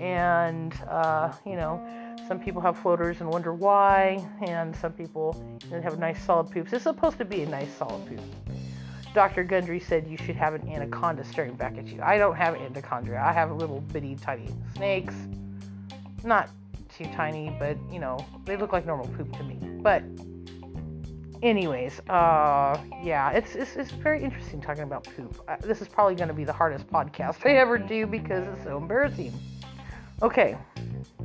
and 0.00 0.74
uh, 0.88 1.32
you 1.44 1.56
know, 1.56 1.84
some 2.26 2.40
people 2.40 2.60
have 2.62 2.78
floaters 2.78 3.20
and 3.20 3.30
wonder 3.30 3.52
why, 3.52 4.26
and 4.42 4.74
some 4.76 4.92
people 4.92 5.58
have 5.70 5.98
nice 5.98 6.22
solid 6.24 6.50
poops. 6.50 6.72
It's 6.72 6.84
supposed 6.84 7.18
to 7.18 7.24
be 7.24 7.42
a 7.42 7.46
nice 7.46 7.72
solid 7.76 8.06
poop. 8.06 8.20
Dr. 9.14 9.44
Gundry 9.44 9.78
said 9.78 10.08
you 10.08 10.16
should 10.16 10.34
have 10.34 10.54
an 10.54 10.68
anaconda 10.68 11.24
staring 11.24 11.54
back 11.54 11.78
at 11.78 11.86
you. 11.86 12.00
I 12.02 12.18
don't 12.18 12.34
have 12.34 12.54
an 12.54 12.62
anaconda. 12.62 13.16
I 13.16 13.32
have 13.32 13.52
little 13.52 13.80
bitty 13.80 14.16
tiny 14.16 14.48
snakes. 14.74 15.14
Not 16.24 16.48
too 16.96 17.04
tiny, 17.14 17.54
but 17.58 17.76
you 17.92 18.00
know, 18.00 18.24
they 18.44 18.56
look 18.56 18.72
like 18.72 18.86
normal 18.86 19.06
poop 19.08 19.32
to 19.36 19.44
me. 19.44 19.56
But 19.82 20.02
anyways, 21.42 22.00
uh, 22.08 22.80
yeah, 23.02 23.30
it's, 23.30 23.54
it's, 23.54 23.76
it's 23.76 23.90
very 23.92 24.22
interesting 24.22 24.60
talking 24.60 24.82
about 24.82 25.04
poop. 25.04 25.40
Uh, 25.46 25.56
this 25.60 25.80
is 25.80 25.88
probably 25.88 26.14
going 26.16 26.28
to 26.28 26.34
be 26.34 26.44
the 26.44 26.52
hardest 26.52 26.88
podcast 26.88 27.46
I 27.46 27.56
ever 27.56 27.78
do 27.78 28.06
because 28.06 28.48
it's 28.48 28.64
so 28.64 28.78
embarrassing. 28.78 29.32
Okay, 30.22 30.56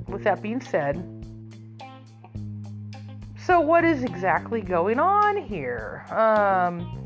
with 0.08 0.24
that 0.24 0.42
being 0.42 0.62
said, 0.62 0.96
so 3.46 3.60
what 3.60 3.84
is 3.84 4.04
exactly 4.04 4.62
going 4.62 5.00
on 5.00 5.38
here? 5.38 6.06
Um, 6.12 7.06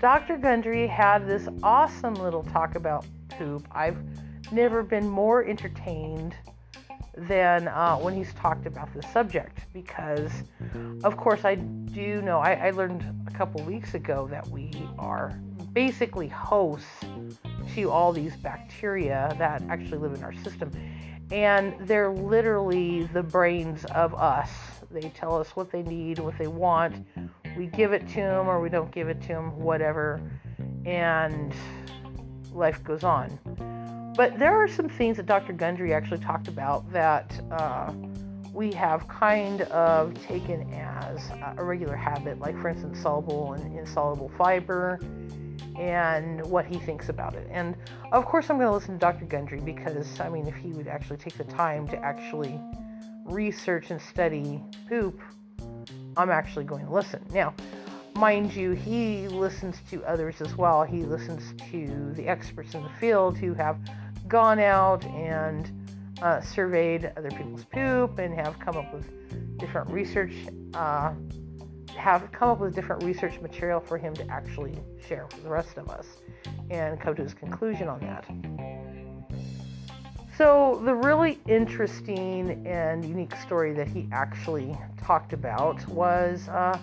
Dr. 0.00 0.36
Gundry 0.36 0.86
had 0.86 1.26
this 1.26 1.48
awesome 1.62 2.14
little 2.14 2.42
talk 2.42 2.74
about 2.74 3.06
poop. 3.28 3.66
I've 3.72 3.98
never 4.52 4.82
been 4.82 5.08
more 5.08 5.44
entertained 5.44 6.34
than 7.16 7.68
uh, 7.68 7.96
when 7.96 8.14
he's 8.14 8.32
talked 8.34 8.66
about 8.66 8.92
this 8.94 9.10
subject 9.10 9.58
because, 9.72 10.30
of 11.02 11.16
course, 11.16 11.44
I 11.44 11.54
do 11.54 12.20
know, 12.20 12.38
I, 12.38 12.52
I 12.52 12.70
learned 12.70 13.04
a 13.26 13.30
couple 13.30 13.62
weeks 13.64 13.94
ago 13.94 14.28
that 14.30 14.46
we 14.48 14.70
are 14.98 15.38
basically 15.72 16.28
hosts 16.28 17.04
to 17.74 17.90
all 17.90 18.12
these 18.12 18.36
bacteria 18.36 19.34
that 19.38 19.62
actually 19.68 19.98
live 19.98 20.14
in 20.14 20.22
our 20.22 20.34
system. 20.34 20.70
And 21.30 21.74
they're 21.80 22.10
literally 22.10 23.04
the 23.04 23.22
brains 23.22 23.84
of 23.86 24.14
us. 24.14 24.50
They 24.90 25.08
tell 25.10 25.36
us 25.36 25.50
what 25.56 25.70
they 25.72 25.82
need, 25.82 26.18
what 26.20 26.38
they 26.38 26.46
want, 26.46 27.04
we 27.56 27.66
give 27.66 27.92
it 27.92 28.06
to 28.08 28.16
them 28.16 28.48
or 28.48 28.60
we 28.60 28.68
don't 28.68 28.90
give 28.90 29.08
it 29.08 29.20
to 29.22 29.28
them, 29.28 29.58
whatever, 29.58 30.20
and 30.84 31.54
life 32.52 32.82
goes 32.84 33.02
on. 33.02 33.38
But 34.16 34.38
there 34.38 34.54
are 34.54 34.68
some 34.68 34.88
things 34.88 35.16
that 35.16 35.26
Dr. 35.26 35.52
Gundry 35.52 35.92
actually 35.92 36.20
talked 36.20 36.48
about 36.48 36.90
that 36.92 37.38
uh, 37.50 37.92
we 38.52 38.72
have 38.72 39.06
kind 39.08 39.62
of 39.62 40.14
taken 40.26 40.72
as 40.72 41.30
a 41.58 41.64
regular 41.64 41.96
habit, 41.96 42.38
like, 42.38 42.60
for 42.60 42.68
instance, 42.68 43.00
soluble 43.00 43.52
and 43.52 43.78
insoluble 43.78 44.30
fiber 44.38 44.98
and 45.78 46.44
what 46.46 46.66
he 46.66 46.78
thinks 46.78 47.08
about 47.08 47.34
it. 47.34 47.48
And 47.50 47.76
of 48.12 48.24
course, 48.24 48.50
I'm 48.50 48.56
going 48.56 48.68
to 48.68 48.74
listen 48.74 48.94
to 48.94 48.98
Dr. 48.98 49.24
Gundry 49.24 49.60
because, 49.60 50.20
I 50.20 50.28
mean, 50.28 50.46
if 50.46 50.54
he 50.54 50.70
would 50.70 50.88
actually 50.88 51.18
take 51.18 51.36
the 51.36 51.44
time 51.44 51.86
to 51.88 51.96
actually 51.98 52.60
research 53.24 53.90
and 53.90 54.00
study 54.00 54.62
poop 54.88 55.20
I'm 56.16 56.30
actually 56.30 56.64
going 56.64 56.86
to 56.86 56.92
listen. 56.92 57.24
Now, 57.32 57.54
mind 58.14 58.54
you, 58.54 58.72
he 58.72 59.28
listens 59.28 59.80
to 59.90 60.02
others 60.04 60.40
as 60.40 60.56
well. 60.56 60.82
He 60.82 61.02
listens 61.02 61.54
to 61.70 62.12
the 62.14 62.26
experts 62.26 62.74
in 62.74 62.82
the 62.82 62.90
field 63.00 63.36
who 63.36 63.54
have 63.54 63.78
gone 64.26 64.58
out 64.58 65.04
and 65.04 65.70
uh, 66.22 66.40
surveyed 66.40 67.12
other 67.16 67.30
people's 67.30 67.64
poop 67.64 68.18
and 68.18 68.34
have 68.34 68.58
come 68.58 68.76
up 68.76 68.92
with 68.94 69.58
different 69.58 69.90
research, 69.90 70.34
uh, 70.74 71.12
have 71.96 72.30
come 72.32 72.50
up 72.50 72.60
with 72.60 72.74
different 72.74 73.02
research 73.02 73.40
material 73.40 73.80
for 73.80 73.98
him 73.98 74.14
to 74.14 74.26
actually 74.30 74.78
share 75.06 75.26
with 75.26 75.42
the 75.42 75.48
rest 75.48 75.76
of 75.76 75.88
us 75.88 76.06
and 76.70 77.00
come 77.00 77.14
to 77.16 77.22
his 77.22 77.34
conclusion 77.34 77.88
on 77.88 78.00
that. 78.00 78.24
So, 80.36 80.82
the 80.84 80.94
really 80.94 81.38
interesting 81.48 82.66
and 82.66 83.02
unique 83.02 83.34
story 83.36 83.72
that 83.72 83.88
he 83.88 84.06
actually 84.12 84.76
talked 85.02 85.32
about 85.32 85.86
was, 85.88 86.46
uh, 86.48 86.78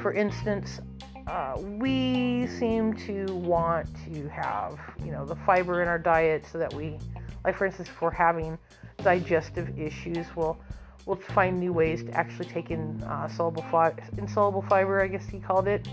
for 0.00 0.12
instance, 0.12 0.80
uh, 1.28 1.56
we 1.58 2.48
seem 2.58 2.92
to 2.94 3.26
want 3.26 3.88
to 4.06 4.28
have, 4.28 4.78
you 5.04 5.12
know, 5.12 5.24
the 5.24 5.36
fiber 5.36 5.80
in 5.80 5.88
our 5.88 5.98
diet 5.98 6.44
so 6.50 6.58
that 6.58 6.74
we, 6.74 6.98
like 7.44 7.56
for 7.56 7.66
instance, 7.66 7.88
if 7.88 8.02
we're 8.02 8.10
having 8.10 8.58
digestive 8.98 9.78
issues, 9.78 10.26
we'll 10.34 10.58
we'll 11.06 11.16
find 11.16 11.60
new 11.60 11.72
ways 11.72 12.02
to 12.04 12.10
actually 12.12 12.46
take 12.46 12.70
in 12.70 13.02
uh, 13.04 13.28
soluble 13.28 13.64
fi- 13.70 13.94
insoluble 14.16 14.62
fiber, 14.62 15.02
I 15.02 15.08
guess 15.08 15.26
he 15.26 15.38
called 15.38 15.68
it, 15.68 15.86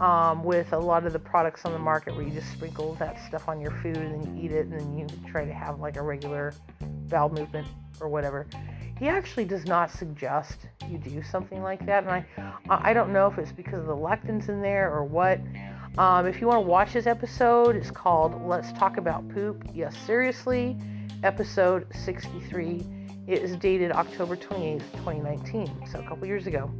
um, 0.00 0.42
with 0.44 0.72
a 0.72 0.78
lot 0.78 1.06
of 1.06 1.12
the 1.12 1.18
products 1.18 1.64
on 1.64 1.72
the 1.72 1.78
market 1.78 2.14
where 2.14 2.24
you 2.24 2.32
just 2.32 2.50
sprinkle 2.52 2.94
that 2.94 3.18
stuff 3.26 3.48
on 3.48 3.60
your 3.60 3.70
food 3.70 3.96
and 3.96 4.22
then 4.22 4.36
you 4.36 4.44
eat 4.44 4.52
it 4.52 4.66
and 4.66 4.80
then 4.80 4.98
you 4.98 5.06
try 5.30 5.44
to 5.44 5.52
have 5.52 5.80
like 5.80 5.96
a 5.96 6.02
regular 6.02 6.54
bowel 7.08 7.28
movement 7.28 7.66
or 8.00 8.08
whatever. 8.08 8.46
He 8.98 9.08
actually 9.08 9.44
does 9.44 9.66
not 9.66 9.90
suggest 9.90 10.56
you 10.88 10.96
do 10.96 11.22
something 11.22 11.62
like 11.62 11.84
that, 11.84 12.04
and 12.04 12.12
I, 12.12 12.24
I 12.70 12.94
don't 12.94 13.12
know 13.12 13.26
if 13.26 13.36
it's 13.36 13.52
because 13.52 13.80
of 13.80 13.86
the 13.86 13.96
lectins 13.96 14.48
in 14.48 14.62
there 14.62 14.90
or 14.90 15.04
what. 15.04 15.38
Um, 15.98 16.26
if 16.26 16.40
you 16.40 16.46
want 16.46 16.58
to 16.58 16.68
watch 16.68 16.94
this 16.94 17.06
episode, 17.06 17.76
it's 17.76 17.90
called 17.90 18.42
"Let's 18.46 18.72
Talk 18.72 18.96
About 18.96 19.28
Poop." 19.28 19.64
Yes, 19.74 19.94
seriously, 20.06 20.78
episode 21.22 21.86
63. 21.94 22.86
It 23.26 23.42
is 23.42 23.56
dated 23.56 23.92
October 23.92 24.36
28th, 24.36 24.90
2019, 24.92 25.88
so 25.90 25.98
a 25.98 26.02
couple 26.08 26.26
years 26.26 26.46
ago. 26.46 26.70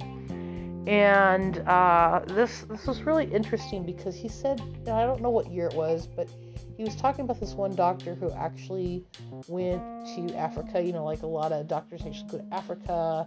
And 0.86 1.58
uh, 1.66 2.20
this 2.28 2.60
this 2.62 2.86
was 2.86 3.02
really 3.02 3.24
interesting 3.24 3.84
because 3.84 4.14
he 4.14 4.28
said 4.28 4.60
I 4.86 5.04
don't 5.04 5.20
know 5.20 5.30
what 5.30 5.50
year 5.50 5.66
it 5.66 5.74
was, 5.74 6.06
but 6.06 6.28
he 6.76 6.84
was 6.84 6.94
talking 6.94 7.24
about 7.24 7.40
this 7.40 7.54
one 7.54 7.74
doctor 7.74 8.14
who 8.14 8.30
actually 8.30 9.04
went 9.48 9.82
to 10.14 10.36
Africa. 10.36 10.80
You 10.80 10.92
know, 10.92 11.04
like 11.04 11.22
a 11.22 11.26
lot 11.26 11.50
of 11.50 11.66
doctors 11.66 12.02
actually 12.06 12.28
go 12.28 12.38
to 12.38 12.54
Africa 12.54 13.26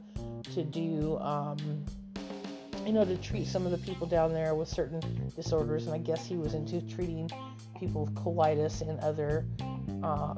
to 0.54 0.64
do, 0.64 1.18
um, 1.20 1.58
you 2.86 2.94
know, 2.94 3.04
to 3.04 3.18
treat 3.18 3.48
some 3.48 3.66
of 3.66 3.72
the 3.74 3.78
people 3.80 4.08
down 4.08 4.34
there 4.34 4.56
with 4.56 4.70
certain 4.70 5.02
disorders. 5.36 5.86
And 5.86 5.94
I 5.94 5.98
guess 5.98 6.26
he 6.26 6.38
was 6.38 6.54
into 6.54 6.82
treating 6.84 7.30
people 7.78 8.06
with 8.06 8.16
colitis 8.16 8.88
and 8.88 9.00
other 9.02 9.46
uh, 10.02 10.36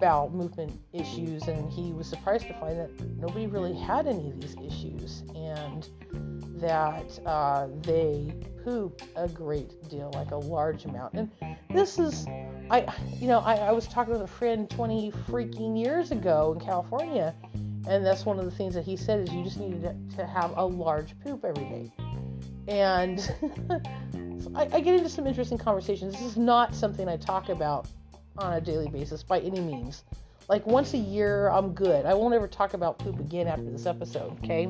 bowel 0.00 0.30
movement 0.30 0.72
issues. 0.92 1.48
And 1.48 1.70
he 1.70 1.92
was 1.92 2.08
surprised 2.08 2.46
to 2.46 2.54
find 2.54 2.78
that 2.78 2.90
nobody 3.18 3.46
really 3.46 3.74
had 3.74 4.06
any 4.06 4.30
of 4.30 4.40
these 4.40 4.56
issues. 4.64 5.22
And 5.34 5.88
that 6.60 7.18
uh, 7.26 7.68
they 7.82 8.34
pooped 8.64 9.04
a 9.16 9.28
great 9.28 9.88
deal, 9.88 10.10
like 10.14 10.30
a 10.30 10.36
large 10.36 10.84
amount. 10.84 11.14
And 11.14 11.30
this 11.70 11.98
is, 11.98 12.26
I, 12.70 12.86
you 13.18 13.26
know, 13.26 13.40
I, 13.40 13.54
I 13.54 13.72
was 13.72 13.86
talking 13.86 14.12
with 14.12 14.22
a 14.22 14.26
friend 14.26 14.68
20 14.68 15.12
freaking 15.28 15.82
years 15.82 16.10
ago 16.10 16.54
in 16.58 16.64
California, 16.64 17.34
and 17.88 18.04
that's 18.04 18.26
one 18.26 18.38
of 18.38 18.44
the 18.44 18.50
things 18.50 18.74
that 18.74 18.84
he 18.84 18.96
said 18.96 19.20
is 19.20 19.32
you 19.32 19.42
just 19.42 19.58
needed 19.58 19.82
to, 20.16 20.26
have 20.26 20.52
a 20.56 20.64
large 20.64 21.18
poop 21.20 21.44
every 21.44 21.64
day. 21.64 21.92
And 22.68 23.20
so 24.42 24.52
I, 24.54 24.68
I 24.72 24.80
get 24.80 24.94
into 24.94 25.08
some 25.08 25.26
interesting 25.26 25.58
conversations. 25.58 26.12
This 26.12 26.22
is 26.22 26.36
not 26.36 26.74
something 26.74 27.08
I 27.08 27.16
talk 27.16 27.48
about 27.48 27.88
on 28.38 28.54
a 28.54 28.60
daily 28.60 28.88
basis 28.88 29.22
by 29.22 29.40
any 29.40 29.60
means. 29.60 30.04
Like 30.48 30.66
once 30.66 30.94
a 30.94 30.98
year, 30.98 31.48
I'm 31.48 31.72
good. 31.72 32.06
I 32.06 32.14
won't 32.14 32.34
ever 32.34 32.48
talk 32.48 32.74
about 32.74 32.98
poop 32.98 33.20
again 33.20 33.46
after 33.46 33.70
this 33.70 33.86
episode, 33.86 34.32
okay? 34.44 34.68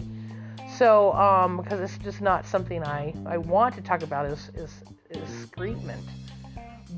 so 0.76 1.12
um, 1.14 1.58
because 1.58 1.80
it's 1.80 1.98
just 2.02 2.20
not 2.20 2.46
something 2.46 2.82
I, 2.82 3.14
I 3.26 3.36
want 3.38 3.74
to 3.74 3.82
talk 3.82 4.02
about 4.02 4.26
is, 4.26 4.50
is, 4.54 4.82
is. 5.10 5.46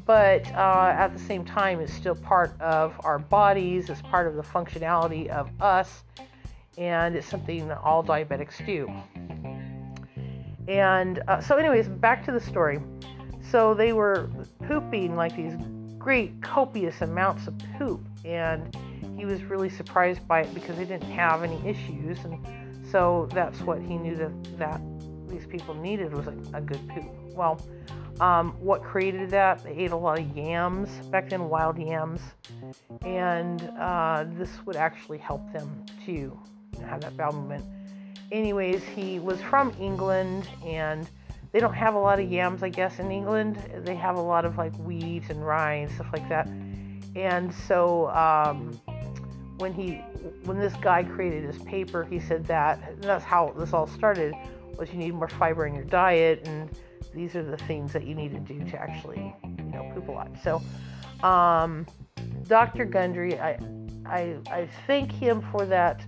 But 0.07 0.47
uh, 0.55 0.95
at 0.97 1.13
the 1.13 1.19
same 1.19 1.45
time, 1.45 1.81
it's 1.81 1.93
still 1.93 2.15
part 2.15 2.59
of 2.61 2.95
our 3.05 3.19
bodies, 3.19 3.91
it's 3.91 4.03
part 4.03 4.27
of 4.27 4.37
the 4.37 4.43
functionality 4.43 5.29
of 5.29 5.51
us, 5.61 6.05
and 6.79 7.15
it's 7.15 7.27
something 7.27 7.71
all 7.73 8.03
diabetics 8.03 8.65
do. 8.65 8.91
And 10.69 11.23
uh, 11.29 11.41
so, 11.41 11.57
anyways, 11.57 11.89
back 11.89 12.25
to 12.27 12.33
the 12.33 12.41
story. 12.41 12.81
So 13.51 13.75
they 13.75 13.93
were 13.93 14.31
pooping 14.67 15.15
like 15.17 15.37
these 15.37 15.55
great 16.03 16.43
copious 16.43 17.01
amounts 17.01 17.47
of 17.47 17.55
poop, 17.79 18.01
and 18.25 18.77
he 19.17 19.25
was 19.25 19.43
really 19.45 19.71
surprised 19.71 20.27
by 20.27 20.41
it 20.41 20.53
because 20.53 20.77
they 20.77 20.85
didn't 20.85 21.11
have 21.11 21.45
any 21.45 21.61
issues. 21.69 22.19
And 22.25 22.45
so 22.91 23.29
that's 23.33 23.61
what 23.61 23.81
he 23.81 23.97
knew 23.97 24.17
that, 24.17 24.59
that 24.59 24.81
these 25.29 25.47
people 25.47 25.75
needed 25.75 26.13
was 26.13 26.27
a, 26.27 26.37
a 26.55 26.61
good 26.61 26.87
poop. 26.89 27.09
Well, 27.37 27.61
um, 28.21 28.53
what 28.61 28.83
created 28.83 29.31
that? 29.31 29.63
They 29.63 29.71
ate 29.73 29.93
a 29.93 29.97
lot 29.97 30.19
of 30.19 30.37
yams, 30.37 30.89
back 31.07 31.31
then 31.31 31.49
wild 31.49 31.79
yams, 31.79 32.21
and 33.03 33.63
uh, 33.79 34.25
this 34.33 34.51
would 34.67 34.77
actually 34.77 35.19
help 35.19 35.53
them 35.53 35.87
to 36.07 36.39
have 36.85 37.01
that 37.03 37.17
bowel 37.17 37.33
movement. 37.33 37.65
Anyways, 38.33 38.83
he 38.83 39.19
was 39.19 39.41
from 39.43 39.75
England, 39.81 40.49
and 40.65 41.09
they 41.53 41.61
don't 41.61 41.75
have 41.75 41.95
a 41.95 41.99
lot 41.99 42.19
of 42.19 42.31
yams, 42.31 42.63
I 42.63 42.71
guess, 42.71 42.99
in 42.99 43.11
England. 43.11 43.59
They 43.85 43.95
have 43.95 44.17
a 44.17 44.21
lot 44.21 44.45
of 44.45 44.57
like 44.57 44.75
wheat 44.77 45.25
and 45.29 45.47
rye 45.47 45.75
and 45.75 45.93
stuff 45.93 46.09
like 46.13 46.29
that. 46.29 46.49
And 47.15 47.55
so 47.67 48.09
um, 48.11 48.81
when 49.59 49.73
he 49.75 49.97
when 50.45 50.59
this 50.59 50.75
guy 50.81 51.05
created 51.05 51.45
his 51.45 51.63
paper, 51.63 52.05
he 52.05 52.19
said 52.19 52.47
that 52.47 53.01
that's 53.03 53.25
how 53.25 53.55
this 53.57 53.73
all 53.73 53.87
started 53.87 54.35
was 54.79 54.91
you 54.91 54.99
need 54.99 55.15
more 55.15 55.29
fiber 55.29 55.67
in 55.67 55.75
your 55.75 55.85
diet, 55.85 56.47
and 56.47 56.71
these 57.15 57.37
are 57.37 57.43
the 57.43 57.57
things 57.57 57.93
that 57.93 58.07
you 58.07 58.15
need 58.15 58.33
to 58.33 58.41
do 58.41 58.65
to 58.71 58.81
actually, 58.81 59.35
you 59.45 59.65
know, 59.65 59.91
poop 59.95 60.09
a 60.09 60.13
lot. 60.13 60.31
So, 60.43 60.63
um, 61.27 61.87
Dr. 62.49 62.87
Gundry, 62.87 63.39
I, 63.39 63.59
I, 64.07 64.37
I 64.51 64.69
thank 64.87 65.13
him 65.13 65.43
for 65.53 65.67
that 65.67 66.05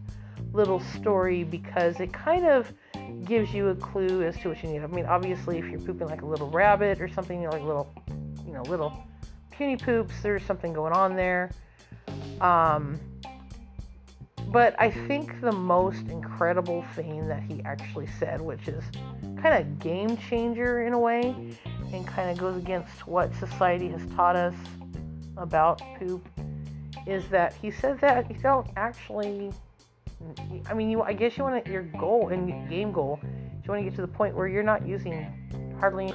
little 0.52 0.80
story 0.80 1.44
because 1.44 2.00
it 2.00 2.12
kind 2.12 2.46
of 2.46 2.72
gives 3.24 3.52
you 3.54 3.68
a 3.68 3.74
clue 3.74 4.22
as 4.22 4.36
to 4.38 4.48
what 4.50 4.62
you 4.62 4.68
need. 4.68 4.82
I 4.82 4.86
mean, 4.86 5.06
obviously, 5.06 5.58
if 5.58 5.66
you're 5.66 5.80
pooping 5.80 6.08
like 6.08 6.22
a 6.22 6.26
little 6.26 6.50
rabbit 6.50 7.00
or 7.00 7.08
something, 7.08 7.40
you 7.40 7.48
know, 7.48 7.52
like 7.52 7.62
little, 7.62 7.92
you 8.46 8.52
know, 8.52 8.62
little 8.62 9.06
puny 9.50 9.76
poops, 9.76 10.14
there's 10.22 10.44
something 10.44 10.72
going 10.72 10.92
on 10.92 11.16
there. 11.16 11.50
Um, 12.40 13.00
but 14.48 14.74
I 14.78 14.90
think 14.90 15.40
the 15.40 15.52
most 15.52 16.06
incredible 16.08 16.84
thing 16.94 17.26
that 17.26 17.42
he 17.42 17.62
actually 17.64 18.06
said, 18.18 18.40
which 18.40 18.68
is 18.68 18.84
kind 19.40 19.54
of 19.60 19.78
game 19.78 20.16
changer 20.16 20.86
in 20.86 20.92
a 20.92 20.98
way, 20.98 21.56
and 21.92 22.06
kind 22.06 22.30
of 22.30 22.38
goes 22.38 22.56
against 22.56 23.06
what 23.06 23.34
society 23.34 23.88
has 23.88 24.04
taught 24.14 24.36
us 24.36 24.54
about 25.36 25.82
poop, 25.98 26.28
is 27.06 27.26
that 27.28 27.54
he 27.54 27.70
said 27.70 28.00
that 28.00 28.30
you 28.30 28.36
don't 28.38 28.68
actually. 28.76 29.52
I 30.68 30.74
mean, 30.74 30.90
you. 30.90 31.02
I 31.02 31.12
guess 31.12 31.36
you 31.36 31.44
want 31.44 31.64
to, 31.64 31.70
your 31.70 31.82
goal 31.82 32.28
and 32.28 32.68
game 32.68 32.92
goal. 32.92 33.20
You 33.22 33.70
want 33.70 33.84
to 33.84 33.90
get 33.90 33.94
to 33.96 34.02
the 34.02 34.08
point 34.08 34.34
where 34.34 34.48
you're 34.48 34.62
not 34.62 34.86
using 34.86 35.26
hardly. 35.80 36.12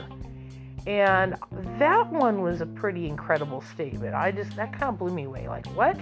And 0.88 1.36
that 1.78 2.12
one 2.12 2.42
was 2.42 2.62
a 2.62 2.66
pretty 2.66 3.08
incredible 3.08 3.62
statement. 3.62 4.16
I 4.16 4.32
just 4.32 4.56
that 4.56 4.72
kind 4.72 4.86
of 4.86 4.98
blew 4.98 5.14
me 5.14 5.24
away. 5.26 5.48
Like 5.48 5.66
what? 5.76 5.98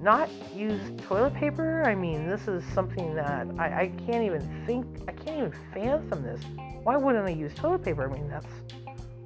not 0.00 0.28
use 0.54 0.80
toilet 1.02 1.34
paper? 1.34 1.82
I 1.84 1.94
mean, 1.94 2.28
this 2.28 2.48
is 2.48 2.62
something 2.74 3.14
that 3.14 3.46
I, 3.58 3.82
I 3.82 3.92
can't 4.06 4.24
even 4.24 4.64
think, 4.66 4.86
I 5.08 5.12
can't 5.12 5.38
even 5.38 5.54
fathom 5.72 6.22
this. 6.22 6.42
Why 6.82 6.96
wouldn't 6.96 7.26
I 7.26 7.32
use 7.32 7.54
toilet 7.54 7.82
paper? 7.82 8.08
I 8.08 8.12
mean, 8.12 8.28
that's 8.28 8.46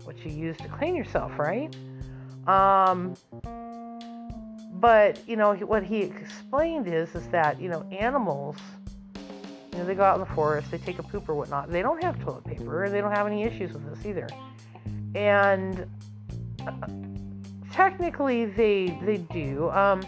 what 0.04 0.24
you 0.24 0.30
use 0.30 0.56
to 0.58 0.68
clean 0.68 0.94
yourself, 0.94 1.38
right? 1.38 1.74
Um, 2.46 3.14
but 4.80 5.18
you 5.28 5.36
know 5.36 5.54
what 5.54 5.82
he 5.82 5.98
explained 5.98 6.86
is 6.88 7.14
is 7.14 7.26
that 7.28 7.60
you 7.60 7.68
know 7.68 7.82
animals, 7.90 8.56
you 9.72 9.78
know, 9.78 9.84
they 9.84 9.94
go 9.94 10.02
out 10.02 10.14
in 10.14 10.20
the 10.20 10.34
forest, 10.34 10.70
they 10.70 10.78
take 10.78 10.98
a 10.98 11.02
poop 11.02 11.28
or 11.28 11.34
whatnot. 11.34 11.70
They 11.70 11.82
don't 11.82 12.02
have 12.02 12.18
toilet 12.20 12.44
paper, 12.44 12.84
and 12.84 12.94
they 12.94 13.00
don't 13.00 13.12
have 13.12 13.26
any 13.26 13.42
issues 13.44 13.72
with 13.72 13.88
this 13.94 14.06
either. 14.06 14.28
And 15.14 15.86
uh, 16.66 16.86
technically, 17.72 18.46
they 18.46 18.98
they 19.02 19.18
do. 19.18 19.70
Um, 19.70 20.02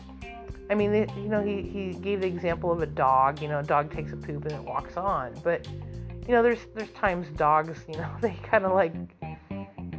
I 0.71 0.75
mean, 0.75 0.91
they, 0.91 1.07
you 1.17 1.29
know, 1.29 1.43
he, 1.43 1.61
he 1.61 1.93
gave 1.93 2.23
the 2.23 2.27
example 2.27 2.73
of 2.73 2.81
a 2.81 2.87
dog. 2.87 3.43
You 3.43 3.49
know, 3.49 3.59
a 3.59 3.63
dog 3.63 3.93
takes 3.93 4.13
a 4.13 4.17
poop 4.17 4.47
and 4.47 4.53
it 4.53 4.65
walks 4.65 4.97
on. 4.97 5.35
But, 5.45 5.69
you 6.27 6.33
know, 6.33 6.43
there's 6.43 6.61
there's 6.75 6.91
times 6.93 7.27
dogs, 7.37 7.79
you 7.89 7.97
know, 7.97 8.11
they 8.23 8.35
kind 8.43 8.65
of 8.65 8.73
like 8.73 8.95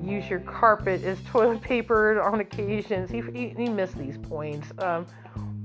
use 0.08 0.30
your 0.30 0.39
carpet 0.42 1.04
as 1.04 1.18
toilet 1.26 1.62
paper 1.62 2.22
on 2.22 2.39
occasions. 2.39 3.10
He, 3.10 3.22
he, 3.22 3.50
he 3.50 3.70
missed 3.70 3.98
these 3.98 4.18
points. 4.18 4.68
Um, 4.80 5.06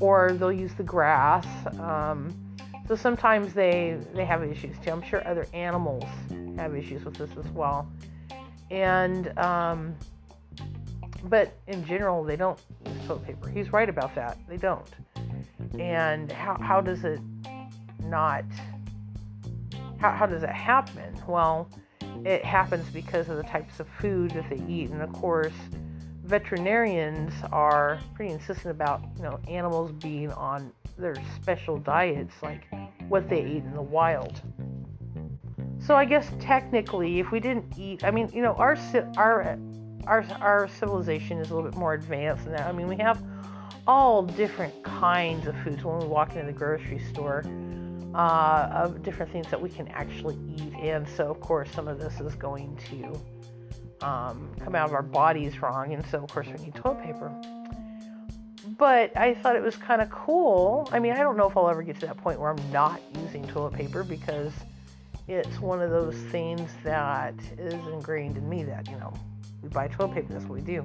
or 0.01 0.33
they'll 0.33 0.53
use 0.53 0.75
the 0.75 0.83
grass. 0.83 1.47
Um, 1.81 2.35
so 2.87 2.97
sometimes 2.97 3.53
they 3.53 3.99
they 4.15 4.25
have 4.25 4.43
issues 4.43 4.77
too. 4.79 4.91
I'm 4.91 5.03
sure 5.03 5.27
other 5.27 5.47
animals 5.53 6.05
have 6.57 6.75
issues 6.75 7.05
with 7.05 7.15
this 7.15 7.31
as 7.37 7.51
well. 7.53 7.91
And 8.71 9.37
um, 9.39 9.97
but 11.25 11.59
in 11.67 11.85
general, 11.85 12.23
they 12.23 12.37
don't 12.37 12.61
use 12.87 13.07
toilet 13.07 13.27
paper. 13.27 13.49
He's 13.49 13.73
right 13.73 13.89
about 13.89 14.15
that. 14.15 14.39
They 14.49 14.57
don't. 14.57 14.89
And 15.79 16.31
how, 16.33 16.57
how 16.61 16.81
does 16.81 17.05
it 17.05 17.21
not, 18.05 18.45
how, 19.99 20.13
how 20.13 20.27
does 20.27 20.43
it 20.43 20.51
happen? 20.51 21.15
Well, 21.27 21.69
it 22.25 22.45
happens 22.45 22.89
because 22.91 23.29
of 23.29 23.37
the 23.37 23.43
types 23.43 23.81
of 23.81 23.87
food 24.01 24.31
that 24.33 24.49
they 24.51 24.63
eat. 24.69 24.91
And 24.91 25.03
of 25.03 25.13
course, 25.13 25.53
veterinarians 26.25 27.33
are 27.53 27.99
pretty 28.15 28.33
insistent 28.33 28.71
about, 28.71 29.03
you 29.17 29.23
know, 29.23 29.41
animals 29.49 29.93
being 29.93 30.31
on 30.33 30.73
their 30.99 31.15
special 31.41 31.79
diets, 31.79 32.35
like 32.43 32.67
what 33.09 33.29
they 33.29 33.41
eat 33.41 33.65
in 33.65 33.75
the 33.75 33.83
wild. 33.83 34.41
So 35.81 35.95
I 35.95 36.05
guess 36.05 36.31
technically, 36.41 37.21
if 37.21 37.31
we 37.31 37.41
didn't 37.41 37.79
eat, 37.79 38.05
I 38.05 38.11
mean, 38.11 38.29
you 38.33 38.43
know, 38.43 38.55
our 38.55 38.77
our 39.17 39.59
our 40.07 40.25
our 40.41 40.69
civilization 40.69 41.39
is 41.39 41.51
a 41.51 41.55
little 41.55 41.71
bit 41.71 41.79
more 41.79 41.95
advanced 41.95 42.45
than 42.45 42.55
that. 42.55 42.67
I 42.67 42.73
mean, 42.73 42.89
we 42.89 42.97
have 42.97 43.23
all 43.87 44.23
different 44.23 44.83
kinds 44.83 45.47
of 45.47 45.57
foods 45.63 45.83
when 45.83 45.99
we 46.01 46.07
walk 46.07 46.35
into 46.35 46.45
the 46.45 46.53
grocery 46.53 46.99
store 46.99 47.43
uh, 48.15 48.69
of 48.73 49.03
different 49.03 49.31
things 49.31 49.49
that 49.51 49.61
we 49.61 49.69
can 49.69 49.89
actually 49.89 50.39
eat, 50.57 50.73
and 50.75 51.07
so 51.09 51.31
of 51.31 51.41
course 51.41 51.71
some 51.73 51.89
of 51.89 51.99
this 51.99 52.21
is 52.21 52.35
going 52.35 52.77
to 52.91 54.07
um, 54.07 54.51
come 54.61 54.75
out 54.75 54.89
of 54.89 54.95
our 54.95 55.03
bodies 55.03 55.61
wrong, 55.61 55.93
and 55.93 56.05
so 56.07 56.23
of 56.23 56.31
course 56.31 56.47
we 56.47 56.65
need 56.65 56.75
toilet 56.75 57.03
paper. 57.03 57.33
But 58.77 59.17
I 59.17 59.35
thought 59.35 59.57
it 59.57 59.63
was 59.63 59.77
kind 59.77 60.01
of 60.01 60.11
cool. 60.11 60.89
I 60.93 60.99
mean, 60.99 61.13
I 61.13 61.19
don't 61.19 61.37
know 61.37 61.49
if 61.49 61.57
I'll 61.57 61.69
ever 61.69 61.83
get 61.83 61.99
to 62.01 62.07
that 62.07 62.17
point 62.19 62.39
where 62.39 62.51
I'm 62.51 62.71
not 62.71 63.01
using 63.23 63.47
toilet 63.49 63.73
paper 63.73 64.05
because 64.05 64.53
it's 65.27 65.59
one 65.61 65.81
of 65.83 65.91
those 65.91 66.17
things 66.31 66.71
that 66.85 67.35
is 67.59 67.75
ingrained 67.75 68.37
in 68.37 68.49
me 68.49 68.63
that, 68.65 68.89
you 68.89 68.97
know, 68.97 69.13
we 69.63 69.69
buy 69.69 69.89
toilet 69.89 70.15
paper. 70.15 70.33
That's 70.33 70.45
what 70.45 70.55
we 70.55 70.61
do. 70.61 70.85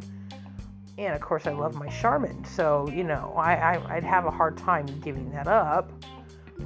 And 0.98 1.14
of 1.14 1.22
course, 1.22 1.46
I 1.48 1.52
love 1.52 1.76
my 1.76 1.88
Charmin. 1.88 2.46
So, 2.46 2.90
you 2.90 3.04
know, 3.04 3.34
I, 3.36 3.76
I, 3.76 3.96
I'd 3.96 4.04
have 4.04 4.26
a 4.26 4.32
hard 4.32 4.58
time 4.58 4.86
giving 5.02 5.30
that 5.32 5.48
up. 5.48 5.92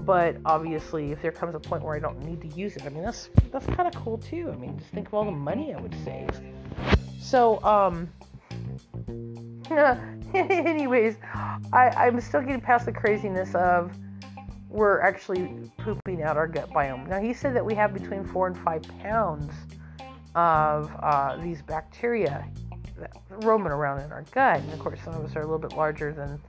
But 0.06 0.38
obviously, 0.46 1.12
if 1.12 1.22
there 1.22 1.32
comes 1.32 1.56
a 1.56 1.60
point 1.60 1.84
where 1.84 1.96
I 1.96 2.00
don't 2.00 2.24
need 2.24 2.42
to 2.42 2.48
use 2.48 2.76
it, 2.76 2.86
I 2.86 2.90
mean, 2.90 3.04
that's 3.04 3.30
that's 3.52 3.66
kind 3.66 3.88
of 3.88 3.96
cool 4.02 4.18
too. 4.18 4.50
I 4.52 4.56
mean, 4.56 4.78
just 4.78 4.92
think 4.92 5.08
of 5.08 5.14
all 5.14 5.26
the 5.26 5.32
money 5.32 5.74
I 5.74 5.82
would 5.82 5.96
save. 6.04 6.30
So, 7.20 7.62
um, 7.64 8.10
anyways, 10.34 11.18
I, 11.74 11.90
I'm 11.96 12.22
still 12.22 12.42
getting 12.42 12.62
past 12.62 12.86
the 12.86 12.92
craziness 12.92 13.54
of 13.56 13.92
we're 14.70 15.02
actually 15.02 15.54
pooping 15.78 16.24
out 16.24 16.38
our 16.38 16.48
gut 16.48 16.70
biome. 16.70 17.08
Now, 17.08 17.20
he 17.20 17.34
said 17.34 17.56
that 17.56 17.66
we 17.66 17.74
have 17.76 17.94
between 17.94 18.24
four 18.26 18.48
and 18.48 18.58
five 18.58 18.84
pounds 19.02 19.52
of 20.36 20.92
uh, 21.02 21.38
these 21.38 21.62
bacteria 21.62 22.48
roaming 23.30 23.72
around 23.72 24.02
in 24.02 24.12
our 24.12 24.24
gut. 24.32 24.60
And 24.60 24.74
of 24.74 24.80
course, 24.80 25.00
some 25.04 25.14
of 25.14 25.24
us 25.24 25.36
are 25.36 25.42
a 25.42 25.44
little 25.44 25.60
bit 25.60 25.74
larger 25.74 26.14
than 26.14 26.40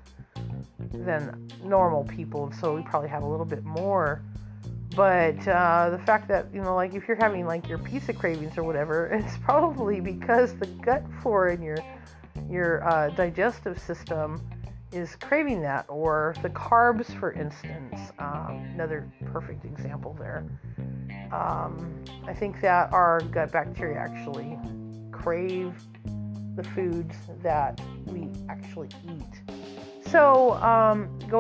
than 0.92 1.50
normal 1.62 2.04
people, 2.04 2.52
so 2.60 2.74
we 2.74 2.82
probably 2.82 3.08
have 3.08 3.22
a 3.22 3.28
little 3.28 3.46
bit 3.46 3.64
more. 3.64 4.22
But 4.96 5.46
uh, 5.46 5.90
the 5.90 5.98
fact 5.98 6.28
that 6.28 6.46
you 6.52 6.62
know, 6.62 6.74
like 6.74 6.94
if 6.94 7.06
you're 7.06 7.16
having 7.16 7.46
like 7.46 7.68
your 7.68 7.78
pizza 7.78 8.12
cravings 8.12 8.56
or 8.56 8.64
whatever, 8.64 9.06
it's 9.12 9.36
probably 9.38 10.00
because 10.00 10.54
the 10.56 10.66
gut 10.66 11.04
flora 11.22 11.54
in 11.54 11.62
your 11.62 11.78
your 12.48 12.88
uh, 12.88 13.10
digestive 13.10 13.78
system 13.78 14.40
is 14.92 15.16
craving 15.16 15.60
that, 15.62 15.84
or 15.88 16.34
the 16.42 16.48
carbs, 16.48 17.18
for 17.18 17.32
instance. 17.32 18.12
Um, 18.18 18.70
another 18.72 19.06
perfect 19.26 19.64
example 19.64 20.16
there. 20.18 20.44
Um, 21.32 22.04
I 22.26 22.32
think 22.32 22.60
that 22.62 22.92
our 22.92 23.20
gut 23.30 23.52
bacteria 23.52 23.98
actually 23.98 24.58
crave 25.12 25.74
the 26.56 26.64
foods 26.64 27.14
that 27.42 27.80
we 28.06 28.30
actually 28.48 28.88
eat. 29.04 29.57
So, 30.10 30.54
um, 30.62 31.08
going 31.28 31.28